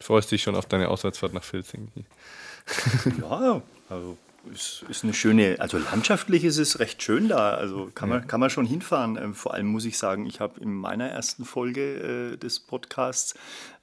Freust 0.00 0.30
dich 0.30 0.42
schon 0.42 0.54
auf 0.54 0.66
deine 0.66 0.88
Auswärtsfahrt 0.88 1.34
nach 1.34 1.44
Filzing? 1.44 1.90
ja, 3.20 3.60
also 3.90 4.16
ist, 4.52 4.84
ist 4.88 5.04
eine 5.04 5.14
schöne, 5.14 5.56
also 5.58 5.78
landschaftlich 5.78 6.44
ist 6.44 6.58
es 6.58 6.78
recht 6.78 7.02
schön 7.02 7.28
da. 7.28 7.54
Also 7.54 7.90
kann 7.94 8.08
man, 8.08 8.26
kann 8.26 8.40
man 8.40 8.50
schon 8.50 8.66
hinfahren. 8.66 9.16
Ähm, 9.16 9.34
vor 9.34 9.54
allem 9.54 9.66
muss 9.66 9.84
ich 9.84 9.98
sagen, 9.98 10.26
ich 10.26 10.40
habe 10.40 10.60
in 10.60 10.74
meiner 10.74 11.08
ersten 11.08 11.44
Folge 11.44 12.32
äh, 12.32 12.36
des 12.36 12.60
Podcasts 12.60 13.34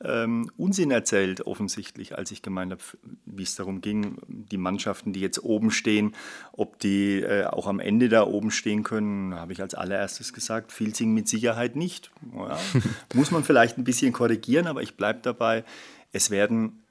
ähm, 0.04 0.52
Unsinn 0.58 0.92
erzählt, 0.92 1.46
offensichtlich, 1.46 2.18
als 2.18 2.32
ich 2.32 2.42
gemeint 2.42 2.72
habe, 2.72 2.82
wie 3.26 3.44
es 3.44 3.56
darum 3.56 3.82
ging, 3.82 4.18
die 4.28 4.58
Mannschaften, 4.58 5.14
die 5.14 5.22
jetzt 5.22 5.44
oben 5.44 5.72
stehen, 5.72 6.16
ob 6.52 6.80
die 6.80 7.22
äh, 7.22 7.46
auch 7.46 7.68
am 7.68 7.80
Ende 7.80 8.10
da 8.10 8.24
oben 8.24 8.52
stehen 8.52 8.84
können, 8.84 9.36
habe 9.36 9.54
ich 9.54 9.62
als 9.62 9.76
allererstes 9.76 10.34
gesagt, 10.34 10.72
Filzing 10.72 11.14
mit 11.14 11.28
Sicherheit 11.28 11.76
nicht. 11.76 12.12
Ja, 12.36 12.58
muss 13.14 13.32
man 13.32 13.44
vielleicht 13.44 13.78
ein 13.78 13.84
bisschen 13.84 14.14
korrigieren, 14.14 14.68
aber 14.68 14.82
ich 14.82 14.96
bleibe 14.96 15.20
dabei, 15.22 15.64
es 16.12 16.30
werden 16.30 16.84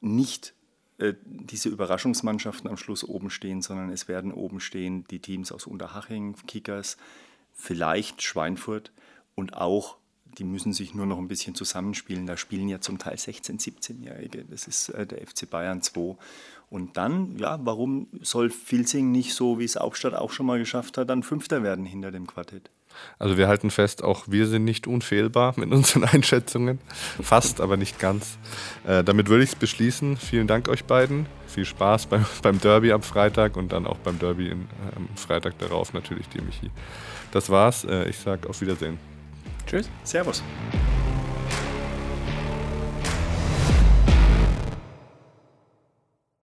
nicht 0.00 0.54
diese 0.98 1.68
Überraschungsmannschaften 1.68 2.70
am 2.70 2.76
Schluss 2.76 3.04
oben 3.04 3.30
stehen, 3.30 3.60
sondern 3.60 3.90
es 3.90 4.08
werden 4.08 4.32
oben 4.32 4.60
stehen 4.60 5.04
die 5.10 5.20
Teams 5.20 5.52
aus 5.52 5.66
Unterhaching, 5.66 6.36
Kickers, 6.46 6.96
vielleicht 7.52 8.22
Schweinfurt 8.22 8.92
und 9.34 9.54
auch, 9.54 9.96
die 10.38 10.44
müssen 10.44 10.72
sich 10.72 10.94
nur 10.94 11.06
noch 11.06 11.18
ein 11.18 11.28
bisschen 11.28 11.54
zusammenspielen. 11.54 12.26
Da 12.26 12.36
spielen 12.36 12.68
ja 12.68 12.80
zum 12.80 12.98
Teil 12.98 13.16
16-, 13.16 13.60
17-Jährige. 13.60 14.44
Das 14.50 14.66
ist 14.66 14.90
äh, 14.90 15.06
der 15.06 15.26
FC 15.26 15.48
Bayern 15.48 15.80
2. 15.82 16.16
Und 16.68 16.96
dann, 16.96 17.38
ja, 17.38 17.58
warum 17.62 18.08
soll 18.20 18.50
Filzing 18.50 19.12
nicht 19.12 19.34
so, 19.34 19.58
wie 19.58 19.64
es 19.64 19.76
Aufstadt 19.76 20.14
auch 20.14 20.32
schon 20.32 20.46
mal 20.46 20.58
geschafft 20.58 20.98
hat, 20.98 21.08
dann 21.08 21.22
Fünfter 21.22 21.62
werden 21.62 21.86
hinter 21.86 22.10
dem 22.10 22.26
Quartett? 22.26 22.70
Also 23.18 23.36
wir 23.36 23.48
halten 23.48 23.70
fest, 23.70 24.02
auch 24.02 24.24
wir 24.26 24.46
sind 24.46 24.64
nicht 24.64 24.86
unfehlbar 24.86 25.54
mit 25.56 25.72
unseren 25.72 26.04
Einschätzungen. 26.12 26.78
Fast, 27.22 27.60
aber 27.60 27.76
nicht 27.76 27.98
ganz. 27.98 28.38
Äh, 28.86 29.04
damit 29.04 29.28
würde 29.28 29.44
ich 29.44 29.50
es 29.50 29.56
beschließen. 29.56 30.16
Vielen 30.16 30.46
Dank 30.46 30.68
euch 30.68 30.84
beiden. 30.84 31.26
Viel 31.46 31.64
Spaß 31.64 32.06
beim, 32.06 32.24
beim 32.42 32.60
Derby 32.60 32.92
am 32.92 33.02
Freitag 33.02 33.56
und 33.56 33.72
dann 33.72 33.86
auch 33.86 33.98
beim 33.98 34.18
Derby 34.18 34.48
in, 34.48 34.62
äh, 34.62 34.96
am 34.96 35.08
Freitag 35.16 35.58
darauf 35.58 35.92
natürlich, 35.92 36.28
die 36.28 36.40
Michi. 36.40 36.70
Das 37.32 37.50
war's. 37.50 37.84
Äh, 37.84 38.08
ich 38.08 38.18
sage 38.18 38.48
auf 38.48 38.60
Wiedersehen. 38.60 38.98
Tschüss. 39.66 39.88
Servus. 40.04 40.42